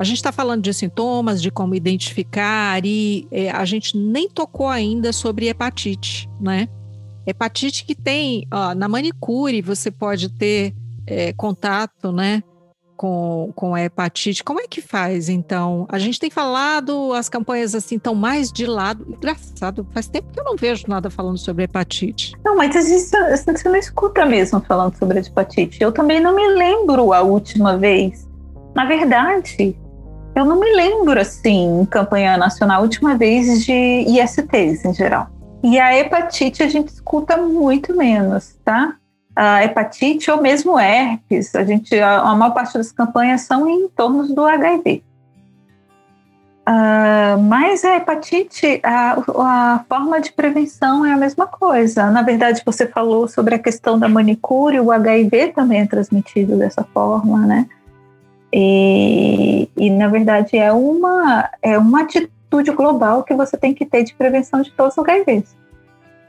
A 0.00 0.04
gente 0.04 0.16
está 0.16 0.32
falando 0.32 0.62
de 0.62 0.72
sintomas, 0.72 1.42
de 1.42 1.50
como 1.50 1.74
identificar, 1.74 2.82
e 2.86 3.28
é, 3.30 3.50
a 3.50 3.66
gente 3.66 3.98
nem 3.98 4.30
tocou 4.30 4.66
ainda 4.66 5.12
sobre 5.12 5.46
hepatite, 5.46 6.26
né? 6.40 6.70
Hepatite 7.26 7.84
que 7.84 7.94
tem, 7.94 8.46
ó, 8.50 8.74
na 8.74 8.88
manicure 8.88 9.60
você 9.60 9.90
pode 9.90 10.30
ter 10.30 10.74
é, 11.06 11.34
contato, 11.34 12.10
né? 12.12 12.42
Com, 12.96 13.52
com 13.54 13.74
a 13.74 13.82
hepatite. 13.82 14.42
Como 14.42 14.58
é 14.58 14.66
que 14.66 14.80
faz, 14.80 15.28
então? 15.28 15.86
A 15.90 15.98
gente 15.98 16.18
tem 16.18 16.30
falado, 16.30 17.12
as 17.12 17.28
campanhas 17.28 17.74
assim 17.74 17.96
estão 17.96 18.14
mais 18.14 18.50
de 18.50 18.64
lado. 18.64 19.04
Engraçado, 19.06 19.86
faz 19.92 20.08
tempo 20.08 20.32
que 20.32 20.40
eu 20.40 20.44
não 20.44 20.56
vejo 20.56 20.84
nada 20.88 21.10
falando 21.10 21.36
sobre 21.36 21.64
hepatite. 21.64 22.34
Não, 22.42 22.56
mas 22.56 22.74
você 22.74 23.68
não 23.68 23.76
escuta 23.76 24.24
mesmo 24.24 24.62
falando 24.62 24.96
sobre 24.96 25.20
hepatite. 25.20 25.82
Eu 25.82 25.92
também 25.92 26.20
não 26.20 26.34
me 26.34 26.48
lembro 26.54 27.12
a 27.12 27.20
última 27.20 27.76
vez. 27.76 28.26
Na 28.74 28.86
verdade, 28.86 29.76
eu 30.40 30.44
não 30.46 30.58
me 30.58 30.74
lembro, 30.74 31.20
assim, 31.20 31.82
em 31.82 31.84
campanha 31.84 32.36
nacional, 32.36 32.82
última 32.82 33.14
vez 33.14 33.64
de 33.64 33.72
ISTs 33.72 34.84
em 34.84 34.94
geral. 34.94 35.28
E 35.62 35.78
a 35.78 35.94
hepatite 35.96 36.62
a 36.62 36.68
gente 36.68 36.88
escuta 36.88 37.36
muito 37.36 37.94
menos, 37.94 38.56
tá? 38.64 38.96
A 39.36 39.62
hepatite 39.62 40.30
ou 40.30 40.40
mesmo 40.40 40.78
herpes, 40.78 41.54
a 41.54 41.62
gente, 41.64 41.94
a, 41.98 42.20
a 42.20 42.34
maior 42.34 42.54
parte 42.54 42.76
das 42.76 42.90
campanhas 42.90 43.42
são 43.42 43.68
em 43.68 43.88
torno 43.88 44.34
do 44.34 44.44
HIV. 44.44 45.02
Uh, 46.60 46.72
ah, 46.72 47.36
mas 47.38 47.84
a 47.84 47.96
hepatite, 47.96 48.80
a, 48.82 49.12
a, 49.12 49.84
forma 49.88 50.20
de 50.20 50.32
prevenção 50.32 51.04
é 51.04 51.12
a 51.12 51.16
mesma 51.16 51.46
coisa. 51.46 52.10
Na 52.10 52.22
verdade, 52.22 52.62
você 52.64 52.86
falou 52.86 53.28
sobre 53.28 53.54
a 53.54 53.58
questão 53.58 53.98
da 53.98 54.08
manicure, 54.08 54.80
o 54.80 54.90
HIV 54.90 55.48
também 55.48 55.80
é 55.80 55.86
transmitido 55.86 56.56
dessa 56.56 56.84
forma, 56.94 57.46
né? 57.46 57.66
E, 58.52 59.68
e, 59.76 59.90
na 59.90 60.08
verdade 60.08 60.58
é 60.58 60.72
uma, 60.72 61.48
é 61.62 61.78
uma 61.78 62.02
atitude 62.02 62.72
global 62.72 63.22
que 63.22 63.34
você 63.34 63.56
tem 63.56 63.72
que 63.72 63.86
ter 63.86 64.02
de 64.02 64.14
prevenção 64.14 64.60
de 64.62 64.72
todos 64.72 64.96
os 64.96 65.04
HIVs. 65.06 65.56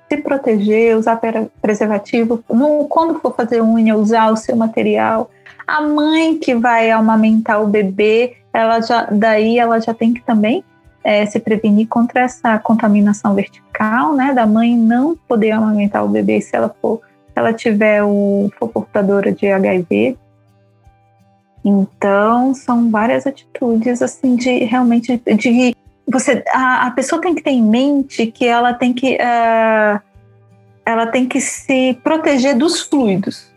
Se 0.10 0.18
proteger, 0.18 0.98
usar 0.98 1.20
preservativo, 1.62 2.44
no, 2.50 2.86
quando 2.86 3.20
for 3.20 3.34
fazer 3.34 3.62
unha, 3.62 3.96
usar 3.96 4.32
o 4.32 4.36
seu 4.36 4.56
material. 4.56 5.32
A 5.66 5.82
mãe 5.82 6.38
que 6.38 6.54
vai 6.54 6.92
amamentar 6.92 7.64
o 7.64 7.68
bebê, 7.68 8.36
ela 8.54 8.82
já, 8.82 9.08
daí 9.10 9.58
ela 9.58 9.80
já 9.80 9.94
tem 9.94 10.14
que 10.14 10.22
também 10.22 10.64
é, 11.04 11.26
se 11.26 11.40
prevenir 11.40 11.88
contra 11.88 12.22
essa 12.22 12.58
contaminação 12.60 13.34
vertical, 13.34 14.14
né, 14.14 14.34
da 14.34 14.46
mãe 14.46 14.76
não 14.76 15.16
poder 15.28 15.52
amamentar 15.52 16.06
o 16.06 16.10
bebê 16.10 16.40
se 16.42 16.56
ela 16.56 16.74
for, 16.82 17.02
se 17.28 17.34
ela 17.36 17.54
tiver 17.54 18.04
o 18.04 18.52
for 18.58 18.68
portadora 18.70 19.32
de 19.32 19.48
HIV, 19.48 20.18
então, 21.63 22.54
são 22.54 22.89
várias 22.89 23.28
atitudes, 23.28 24.02
assim, 24.02 24.36
de 24.36 24.63
realmente, 24.65 25.21
de 25.38 25.76
você, 26.08 26.43
a, 26.54 26.88
a 26.88 26.91
pessoa 26.91 27.21
tem 27.21 27.36
que 27.36 27.43
ter 27.43 27.52
em 27.52 27.63
mente 27.63 28.26
que 28.28 28.45
ela 28.45 28.74
tem 28.74 28.93
que, 28.93 29.15
uh, 29.15 30.02
ela 30.86 31.08
tem 31.08 31.28
que 31.28 31.39
se 31.39 31.97
proteger 32.04 32.58
dos 32.58 32.82
fluidos 32.82 33.52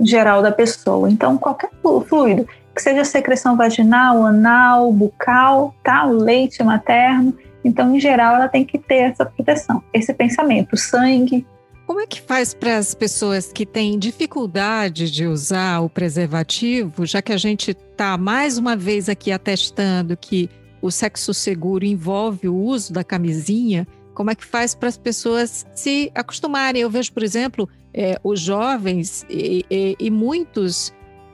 geral 0.00 0.42
da 0.42 0.52
pessoa. 0.52 1.10
Então, 1.10 1.36
qualquer 1.36 1.70
fluido, 2.06 2.46
que 2.74 2.80
seja 2.80 3.04
secreção 3.04 3.56
vaginal, 3.56 4.24
anal, 4.24 4.92
bucal, 4.92 5.74
tá? 5.82 6.06
O 6.06 6.12
leite 6.12 6.62
materno. 6.62 7.36
Então, 7.64 7.94
em 7.94 7.98
geral, 7.98 8.36
ela 8.36 8.48
tem 8.48 8.64
que 8.64 8.78
ter 8.78 9.10
essa 9.10 9.26
proteção, 9.26 9.82
esse 9.92 10.14
pensamento, 10.14 10.76
sangue. 10.76 11.44
Como 11.88 12.02
é 12.02 12.06
que 12.06 12.20
faz 12.20 12.52
para 12.52 12.76
as 12.76 12.94
pessoas 12.94 13.50
que 13.50 13.64
têm 13.64 13.98
dificuldade 13.98 15.10
de 15.10 15.26
usar 15.26 15.80
o 15.80 15.88
preservativo, 15.88 17.06
já 17.06 17.22
que 17.22 17.32
a 17.32 17.38
gente 17.38 17.70
está 17.70 18.18
mais 18.18 18.58
uma 18.58 18.76
vez 18.76 19.08
aqui 19.08 19.32
atestando 19.32 20.14
que 20.14 20.50
o 20.82 20.90
sexo 20.90 21.32
seguro 21.32 21.86
envolve 21.86 22.46
o 22.46 22.54
uso 22.54 22.92
da 22.92 23.02
camisinha? 23.02 23.88
Como 24.12 24.30
é 24.30 24.34
que 24.34 24.44
faz 24.44 24.74
para 24.74 24.90
as 24.90 24.98
pessoas 24.98 25.64
se 25.74 26.12
acostumarem? 26.14 26.82
Eu 26.82 26.90
vejo, 26.90 27.10
por 27.10 27.22
exemplo, 27.22 27.66
é, 27.94 28.20
os 28.22 28.38
jovens 28.38 29.24
e, 29.30 29.64
e, 29.70 29.96
e 29.98 30.10
muitos 30.10 30.92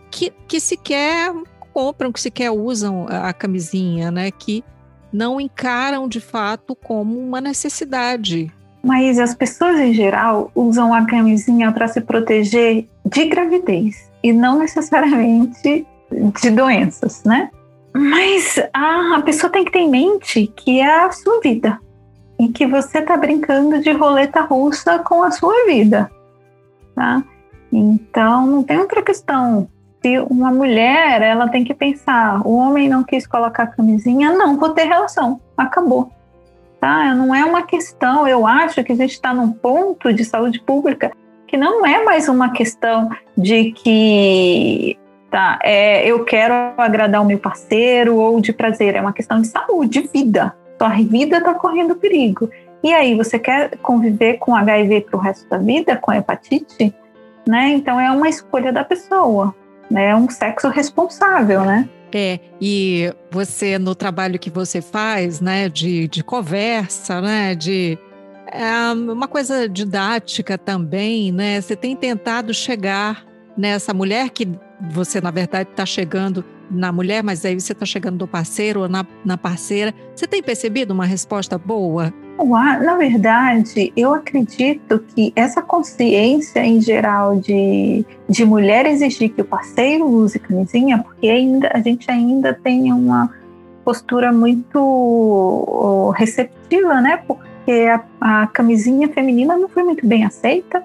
que, 0.09 0.33
que 0.47 0.61
sequer 0.61 1.33
compram, 1.73 2.13
que 2.13 2.21
sequer 2.21 2.53
usam 2.53 3.09
a, 3.09 3.33
camisinha, 3.33 4.09
né? 4.09 4.31
Que 4.31 4.63
não 5.13 5.41
encaram 5.41 6.07
de 6.07 6.21
fato 6.21 6.77
como 6.77 7.19
uma 7.19 7.41
necessidade. 7.41 8.55
Mas 8.85 9.19
as 9.19 9.35
pessoas 9.35 9.81
em 9.81 9.95
geral 9.95 10.51
usam 10.55 10.93
a 10.93 11.07
camisinha 11.07 11.73
para 11.73 11.89
se 11.89 12.01
proteger 12.01 12.87
de 13.05 13.25
gravidez 13.25 14.11
e 14.23 14.33
não 14.33 14.59
necessariamente 14.59 15.87
de 16.43 16.51
doenças, 16.51 17.25
né? 17.25 17.51
Mas 17.95 18.61
a, 18.73 19.23
pessoa 19.25 19.51
tem 19.51 19.65
que 19.65 19.73
ter 19.73 19.79
em 19.79 19.91
mente 19.91 20.47
que 20.49 20.81
é 20.81 21.05
a 21.05 21.11
sua 21.13 21.41
vida 21.41 21.81
e 22.39 22.49
que 22.49 22.67
você 22.67 22.99
está 22.99 23.17
brincando 23.17 23.81
de 23.81 23.93
roleta 23.93 24.43
russa 24.43 24.99
com 24.99 25.23
a 25.23 25.31
sua 25.31 25.65
vida, 25.67 26.11
tá? 26.95 27.23
Então 27.73 28.47
não 28.47 28.63
tem 28.63 28.79
outra 28.79 29.03
questão 29.03 29.69
se 30.05 30.19
uma 30.19 30.51
mulher, 30.51 31.23
ela 31.23 31.49
tem 31.49 31.65
que 31.65 31.73
pensar, 31.73 32.47
o 32.47 32.55
homem 32.57 32.91
não 32.91 33.03
quis 33.03 33.27
colocar 33.27 33.69
camisinha, 33.69 34.33
não, 34.33 34.59
vou 34.59 34.69
ter 34.69 34.85
relação, 34.85 35.41
acabou. 35.57 36.13
Tá? 36.85 37.15
Não 37.15 37.35
é 37.35 37.43
uma 37.43 37.63
questão, 37.63 38.29
eu 38.29 38.47
acho 38.47 38.85
que 38.85 38.93
a 38.93 38.95
gente 38.95 39.13
está 39.13 39.33
num 39.33 39.51
ponto 39.51 40.13
de 40.13 40.23
saúde 40.23 40.61
pública 40.61 41.13
que 41.47 41.57
não 41.57 41.87
é 41.87 42.05
mais 42.05 42.29
uma 42.29 42.51
questão 42.51 43.09
de 43.35 43.73
que 43.73 44.95
tá, 45.31 45.59
é, 45.63 46.07
eu 46.07 46.23
quero 46.27 46.53
agradar 46.77 47.23
o 47.23 47.25
meu 47.25 47.39
parceiro 47.39 48.17
ou 48.17 48.39
de 48.39 48.53
prazer, 48.53 48.97
é 48.97 49.01
uma 49.01 49.15
questão 49.15 49.41
de 49.41 49.47
saúde, 49.47 50.03
de 50.03 50.09
vida. 50.09 50.55
Sua 50.77 50.91
vida 50.91 51.39
está 51.39 51.55
correndo 51.55 51.97
perigo. 51.97 52.51
E 52.83 52.93
aí, 52.93 53.15
você 53.15 53.39
quer 53.39 53.79
conviver 53.79 54.35
com 54.35 54.55
HIV 54.55 55.07
para 55.09 55.17
o 55.17 55.21
resto 55.21 55.49
da 55.49 55.57
vida, 55.57 55.97
com 55.97 56.13
hepatite? 56.13 56.95
Né? 57.49 57.71
Então 57.71 57.99
é 57.99 58.11
uma 58.11 58.29
escolha 58.29 58.71
da 58.71 58.85
pessoa 58.85 59.55
né? 59.91 60.11
É 60.11 60.17
um 60.17 60.29
sexo 60.29 60.69
responsável, 60.69 61.63
né? 61.63 61.89
É, 62.17 62.39
e 62.61 63.13
você, 63.29 63.77
no 63.77 63.93
trabalho 63.93 64.39
que 64.39 64.49
você 64.49 64.81
faz, 64.81 65.41
né, 65.41 65.69
de, 65.69 66.07
de 66.07 66.23
conversa, 66.23 67.21
né, 67.21 67.57
de 67.57 67.99
é, 68.53 68.93
uma 68.93 69.27
coisa 69.27 69.69
didática 69.69 70.57
também, 70.57 71.33
né, 71.33 71.61
você 71.61 71.75
tem 71.75 71.97
tentado 71.97 72.55
chegar 72.55 73.27
nessa 73.59 73.93
mulher 73.93 74.31
que 74.31 74.49
você, 74.93 75.21
na 75.21 75.33
verdade, 75.33 75.71
está 75.71 75.85
chegando 75.85 76.45
na 76.71 76.93
mulher, 76.93 77.21
mas 77.25 77.45
aí 77.45 77.59
você 77.59 77.73
está 77.73 77.85
chegando 77.85 78.21
no 78.21 78.29
parceiro 78.29 78.83
ou 78.83 78.89
na, 78.89 79.05
na 79.25 79.37
parceira. 79.37 79.93
Você 80.15 80.27
tem 80.29 80.41
percebido 80.41 80.95
uma 80.95 81.05
resposta 81.05 81.59
boa 81.59 82.15
na 82.39 82.97
verdade, 82.97 83.93
eu 83.97 84.13
acredito 84.13 84.99
que 84.99 85.33
essa 85.37 85.63
consciência 85.63 86.65
em 86.65 86.81
geral 86.81 87.37
de, 87.37 88.05
de 88.29 88.45
mulher 88.45 88.87
exigir 88.87 89.31
que 89.31 89.41
o 89.41 89.45
parceiro 89.45 90.05
use 90.05 90.39
camisinha, 90.39 90.99
porque 90.99 91.29
ainda, 91.29 91.71
a 91.73 91.81
gente 91.81 92.11
ainda 92.11 92.53
tem 92.53 92.93
uma 92.93 93.31
postura 93.85 94.33
muito 94.33 96.13
receptiva, 96.17 97.01
né? 97.01 97.19
Porque 97.19 97.73
a, 98.21 98.43
a 98.43 98.47
camisinha 98.49 99.09
feminina 99.09 99.57
não 99.57 99.69
foi 99.69 99.85
muito 99.85 100.07
bem 100.07 100.25
aceita. 100.25 100.83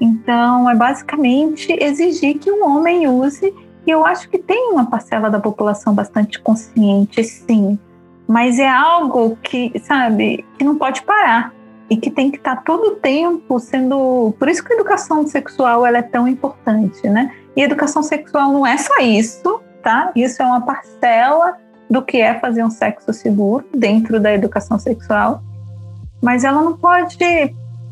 Então, 0.00 0.68
é 0.68 0.74
basicamente 0.74 1.72
exigir 1.80 2.38
que 2.38 2.50
um 2.50 2.66
homem 2.66 3.06
use. 3.06 3.54
E 3.86 3.90
eu 3.90 4.04
acho 4.04 4.28
que 4.28 4.38
tem 4.38 4.72
uma 4.72 4.86
parcela 4.86 5.30
da 5.30 5.38
população 5.38 5.94
bastante 5.94 6.40
consciente, 6.40 7.22
sim, 7.22 7.78
mas 8.26 8.58
é 8.58 8.68
algo 8.68 9.36
que, 9.42 9.72
sabe, 9.84 10.44
que 10.58 10.64
não 10.64 10.76
pode 10.76 11.02
parar 11.02 11.52
e 11.88 11.96
que 11.96 12.10
tem 12.10 12.30
que 12.30 12.38
estar 12.38 12.56
tá 12.56 12.62
todo 12.62 12.88
o 12.88 12.96
tempo 12.96 13.58
sendo. 13.60 14.34
Por 14.38 14.48
isso 14.48 14.64
que 14.64 14.72
a 14.72 14.76
educação 14.76 15.26
sexual 15.26 15.86
ela 15.86 15.98
é 15.98 16.02
tão 16.02 16.26
importante, 16.26 17.08
né? 17.08 17.32
E 17.56 17.62
educação 17.62 18.02
sexual 18.02 18.52
não 18.52 18.66
é 18.66 18.76
só 18.76 18.98
isso, 19.00 19.60
tá? 19.82 20.10
Isso 20.14 20.42
é 20.42 20.46
uma 20.46 20.60
parcela 20.60 21.56
do 21.88 22.02
que 22.02 22.20
é 22.20 22.38
fazer 22.40 22.64
um 22.64 22.70
sexo 22.70 23.12
seguro 23.12 23.64
dentro 23.72 24.18
da 24.18 24.32
educação 24.34 24.78
sexual, 24.78 25.40
mas 26.20 26.42
ela 26.42 26.60
não 26.60 26.76
pode 26.76 27.16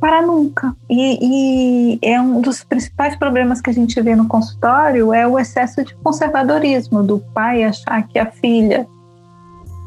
parar 0.00 0.22
nunca. 0.22 0.74
E, 0.90 1.94
e 1.94 1.98
é 2.02 2.20
um 2.20 2.40
dos 2.40 2.64
principais 2.64 3.16
problemas 3.16 3.60
que 3.60 3.70
a 3.70 3.72
gente 3.72 3.98
vê 4.02 4.16
no 4.16 4.26
consultório 4.26 5.14
é 5.14 5.26
o 5.26 5.38
excesso 5.38 5.84
de 5.84 5.94
conservadorismo 5.96 7.02
do 7.02 7.20
pai 7.32 7.62
achar 7.62 8.06
que 8.08 8.18
a 8.18 8.26
filha 8.26 8.86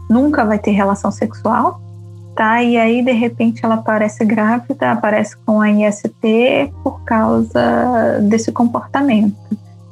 nunca 0.10 0.46
vai 0.46 0.60
ter 0.60 0.72
relação 0.72 1.12
sexual, 1.12 1.82
tá? 2.36 2.62
E 2.64 2.78
aí, 2.78 3.04
de 3.04 3.12
repente, 3.12 3.66
ela 3.66 3.76
aparece 3.76 4.24
grávida, 4.24 4.92
aparece 4.92 5.36
com 5.38 5.60
a 5.60 5.70
IST 5.70 6.72
por 6.84 7.02
causa 7.04 8.20
desse 8.22 8.52
comportamento. 8.52 9.36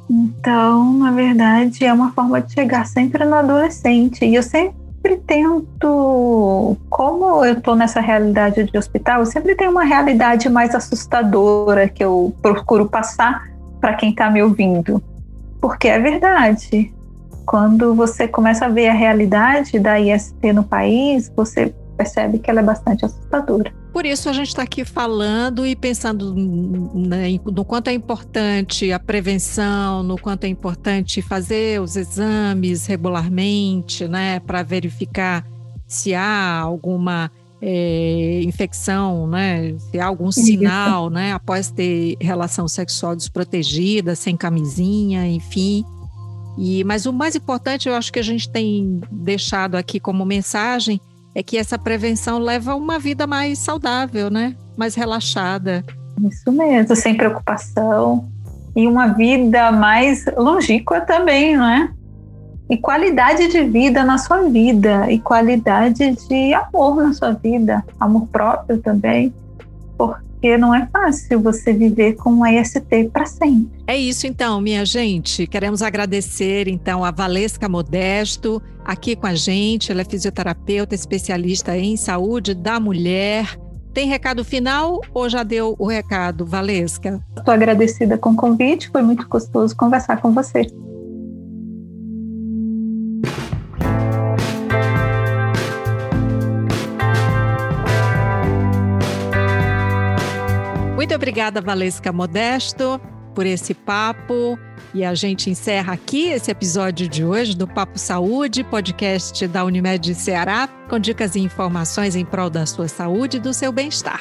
Então, 0.08 0.92
na 0.94 1.10
verdade, 1.10 1.84
é 1.84 1.92
uma 1.92 2.12
forma 2.12 2.40
de 2.40 2.52
chegar 2.52 2.86
sempre 2.86 3.24
no 3.24 3.34
adolescente. 3.34 4.24
E 4.24 4.36
eu 4.36 4.42
sempre 4.42 5.16
tento, 5.26 6.76
como 6.88 7.44
eu 7.44 7.54
estou 7.54 7.74
nessa 7.74 8.00
realidade 8.00 8.64
de 8.64 8.78
hospital, 8.78 9.20
eu 9.20 9.26
sempre 9.26 9.54
tenho 9.56 9.72
uma 9.72 9.84
realidade 9.84 10.48
mais 10.48 10.74
assustadora 10.74 11.88
que 11.88 12.04
eu 12.04 12.32
procuro 12.40 12.88
passar 12.88 13.48
para 13.80 13.94
quem 13.94 14.10
está 14.10 14.30
me 14.30 14.42
ouvindo. 14.42 15.02
Porque 15.60 15.88
é 15.88 15.98
verdade 15.98 16.94
quando 17.46 17.94
você 17.94 18.26
começa 18.26 18.66
a 18.66 18.68
ver 18.68 18.88
a 18.88 18.92
realidade 18.92 19.78
da 19.78 19.98
IST 19.98 20.52
no 20.52 20.64
país, 20.64 21.32
você 21.34 21.72
percebe 21.96 22.38
que 22.38 22.50
ela 22.50 22.60
é 22.60 22.64
bastante 22.64 23.04
assustadora. 23.04 23.72
Por 23.92 24.04
isso 24.04 24.28
a 24.28 24.32
gente 24.32 24.48
está 24.48 24.62
aqui 24.62 24.84
falando 24.84 25.66
e 25.66 25.74
pensando 25.74 26.34
né, 26.34 27.28
no 27.46 27.64
quanto 27.64 27.88
é 27.88 27.94
importante 27.94 28.92
a 28.92 28.98
prevenção, 28.98 30.02
no 30.02 30.18
quanto 30.18 30.44
é 30.44 30.48
importante 30.48 31.22
fazer 31.22 31.80
os 31.80 31.96
exames 31.96 32.84
regularmente, 32.84 34.06
né, 34.06 34.40
para 34.40 34.62
verificar 34.62 35.46
se 35.86 36.14
há 36.14 36.58
alguma 36.58 37.30
é, 37.62 38.42
infecção, 38.44 39.26
né, 39.26 39.74
se 39.78 39.98
há 39.98 40.04
algum 40.04 40.30
sinal, 40.30 41.08
né, 41.08 41.32
após 41.32 41.70
ter 41.70 42.16
relação 42.20 42.68
sexual 42.68 43.16
desprotegida, 43.16 44.14
sem 44.14 44.36
camisinha, 44.36 45.26
enfim. 45.26 45.86
E, 46.56 46.82
mas 46.84 47.06
o 47.06 47.12
mais 47.12 47.36
importante, 47.36 47.88
eu 47.88 47.94
acho 47.94 48.12
que 48.12 48.18
a 48.18 48.22
gente 48.22 48.50
tem 48.50 49.00
deixado 49.10 49.74
aqui 49.76 50.00
como 50.00 50.24
mensagem, 50.24 51.00
é 51.34 51.42
que 51.42 51.58
essa 51.58 51.78
prevenção 51.78 52.38
leva 52.38 52.72
a 52.72 52.76
uma 52.76 52.98
vida 52.98 53.26
mais 53.26 53.58
saudável, 53.58 54.30
né? 54.30 54.56
Mais 54.76 54.94
relaxada. 54.94 55.84
Isso 56.22 56.50
mesmo, 56.50 56.96
sem 56.96 57.14
preocupação. 57.14 58.26
E 58.74 58.86
uma 58.86 59.08
vida 59.08 59.70
mais 59.70 60.24
longínqua 60.36 61.00
também, 61.02 61.56
não 61.56 61.66
é? 61.66 61.90
E 62.70 62.76
qualidade 62.76 63.48
de 63.48 63.62
vida 63.64 64.02
na 64.02 64.18
sua 64.18 64.48
vida, 64.48 65.10
e 65.10 65.18
qualidade 65.18 66.16
de 66.28 66.54
amor 66.54 66.96
na 66.96 67.12
sua 67.12 67.32
vida, 67.32 67.84
amor 68.00 68.26
próprio 68.28 68.78
também. 68.78 69.32
Porque 69.96 70.25
porque 70.36 70.58
não 70.58 70.74
é 70.74 70.86
fácil 70.92 71.40
você 71.40 71.72
viver 71.72 72.14
com 72.14 72.30
uma 72.30 72.52
IST 72.52 73.10
para 73.12 73.24
sempre. 73.26 73.70
É 73.86 73.96
isso 73.96 74.26
então, 74.26 74.60
minha 74.60 74.84
gente. 74.84 75.46
Queremos 75.46 75.82
agradecer 75.82 76.68
então 76.68 77.04
a 77.04 77.10
Valesca 77.10 77.68
Modesto 77.68 78.62
aqui 78.84 79.16
com 79.16 79.26
a 79.26 79.34
gente. 79.34 79.90
Ela 79.90 80.02
é 80.02 80.04
fisioterapeuta 80.04 80.94
especialista 80.94 81.76
em 81.76 81.96
saúde 81.96 82.54
da 82.54 82.78
mulher. 82.78 83.58
Tem 83.94 84.06
recado 84.06 84.44
final 84.44 85.00
ou 85.14 85.28
já 85.28 85.42
deu 85.42 85.74
o 85.78 85.86
recado, 85.86 86.44
Valesca? 86.44 87.18
Estou 87.36 87.54
agradecida 87.54 88.18
com 88.18 88.30
o 88.30 88.36
convite, 88.36 88.90
foi 88.90 89.02
muito 89.02 89.26
gostoso 89.26 89.74
conversar 89.74 90.20
com 90.20 90.32
você. 90.32 90.66
Muito 101.06 101.14
obrigada, 101.14 101.60
Valesca 101.60 102.12
Modesto, 102.12 103.00
por 103.32 103.46
esse 103.46 103.72
papo. 103.72 104.58
E 104.92 105.04
a 105.04 105.14
gente 105.14 105.48
encerra 105.48 105.92
aqui 105.92 106.30
esse 106.30 106.50
episódio 106.50 107.08
de 107.08 107.24
hoje 107.24 107.56
do 107.56 107.64
Papo 107.64 107.96
Saúde, 107.96 108.64
podcast 108.64 109.46
da 109.46 109.64
Unimed 109.64 110.16
Ceará, 110.16 110.68
com 110.90 110.98
dicas 110.98 111.36
e 111.36 111.38
informações 111.38 112.16
em 112.16 112.24
prol 112.24 112.50
da 112.50 112.66
sua 112.66 112.88
saúde 112.88 113.36
e 113.36 113.40
do 113.40 113.54
seu 113.54 113.70
bem-estar. 113.70 114.20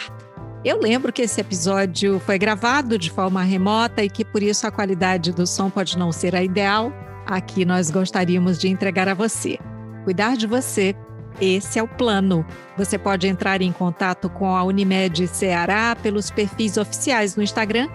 Eu 0.63 0.79
lembro 0.79 1.11
que 1.11 1.23
esse 1.23 1.41
episódio 1.41 2.19
foi 2.19 2.37
gravado 2.37 2.99
de 2.99 3.09
forma 3.09 3.41
remota 3.41 4.03
e 4.03 4.09
que 4.09 4.23
por 4.23 4.43
isso 4.43 4.67
a 4.67 4.71
qualidade 4.71 5.31
do 5.31 5.47
som 5.47 5.71
pode 5.71 5.97
não 5.97 6.11
ser 6.11 6.35
a 6.35 6.43
ideal. 6.43 6.93
Aqui 7.25 7.65
nós 7.65 7.89
gostaríamos 7.89 8.59
de 8.59 8.67
entregar 8.67 9.09
a 9.09 9.15
você. 9.15 9.57
Cuidar 10.03 10.37
de 10.37 10.45
você 10.45 10.95
Esse 11.39 11.79
é 11.79 11.83
o 11.83 11.87
plano. 11.87 12.45
Você 12.77 12.97
pode 12.97 13.25
entrar 13.27 13.61
em 13.61 13.71
contato 13.71 14.29
com 14.29 14.53
a 14.55 14.63
Unimed 14.63 15.27
Ceará 15.27 15.95
pelos 16.01 16.31
perfis 16.31 16.77
oficiais 16.77 17.35
no 17.35 17.43
Instagram 17.43 17.87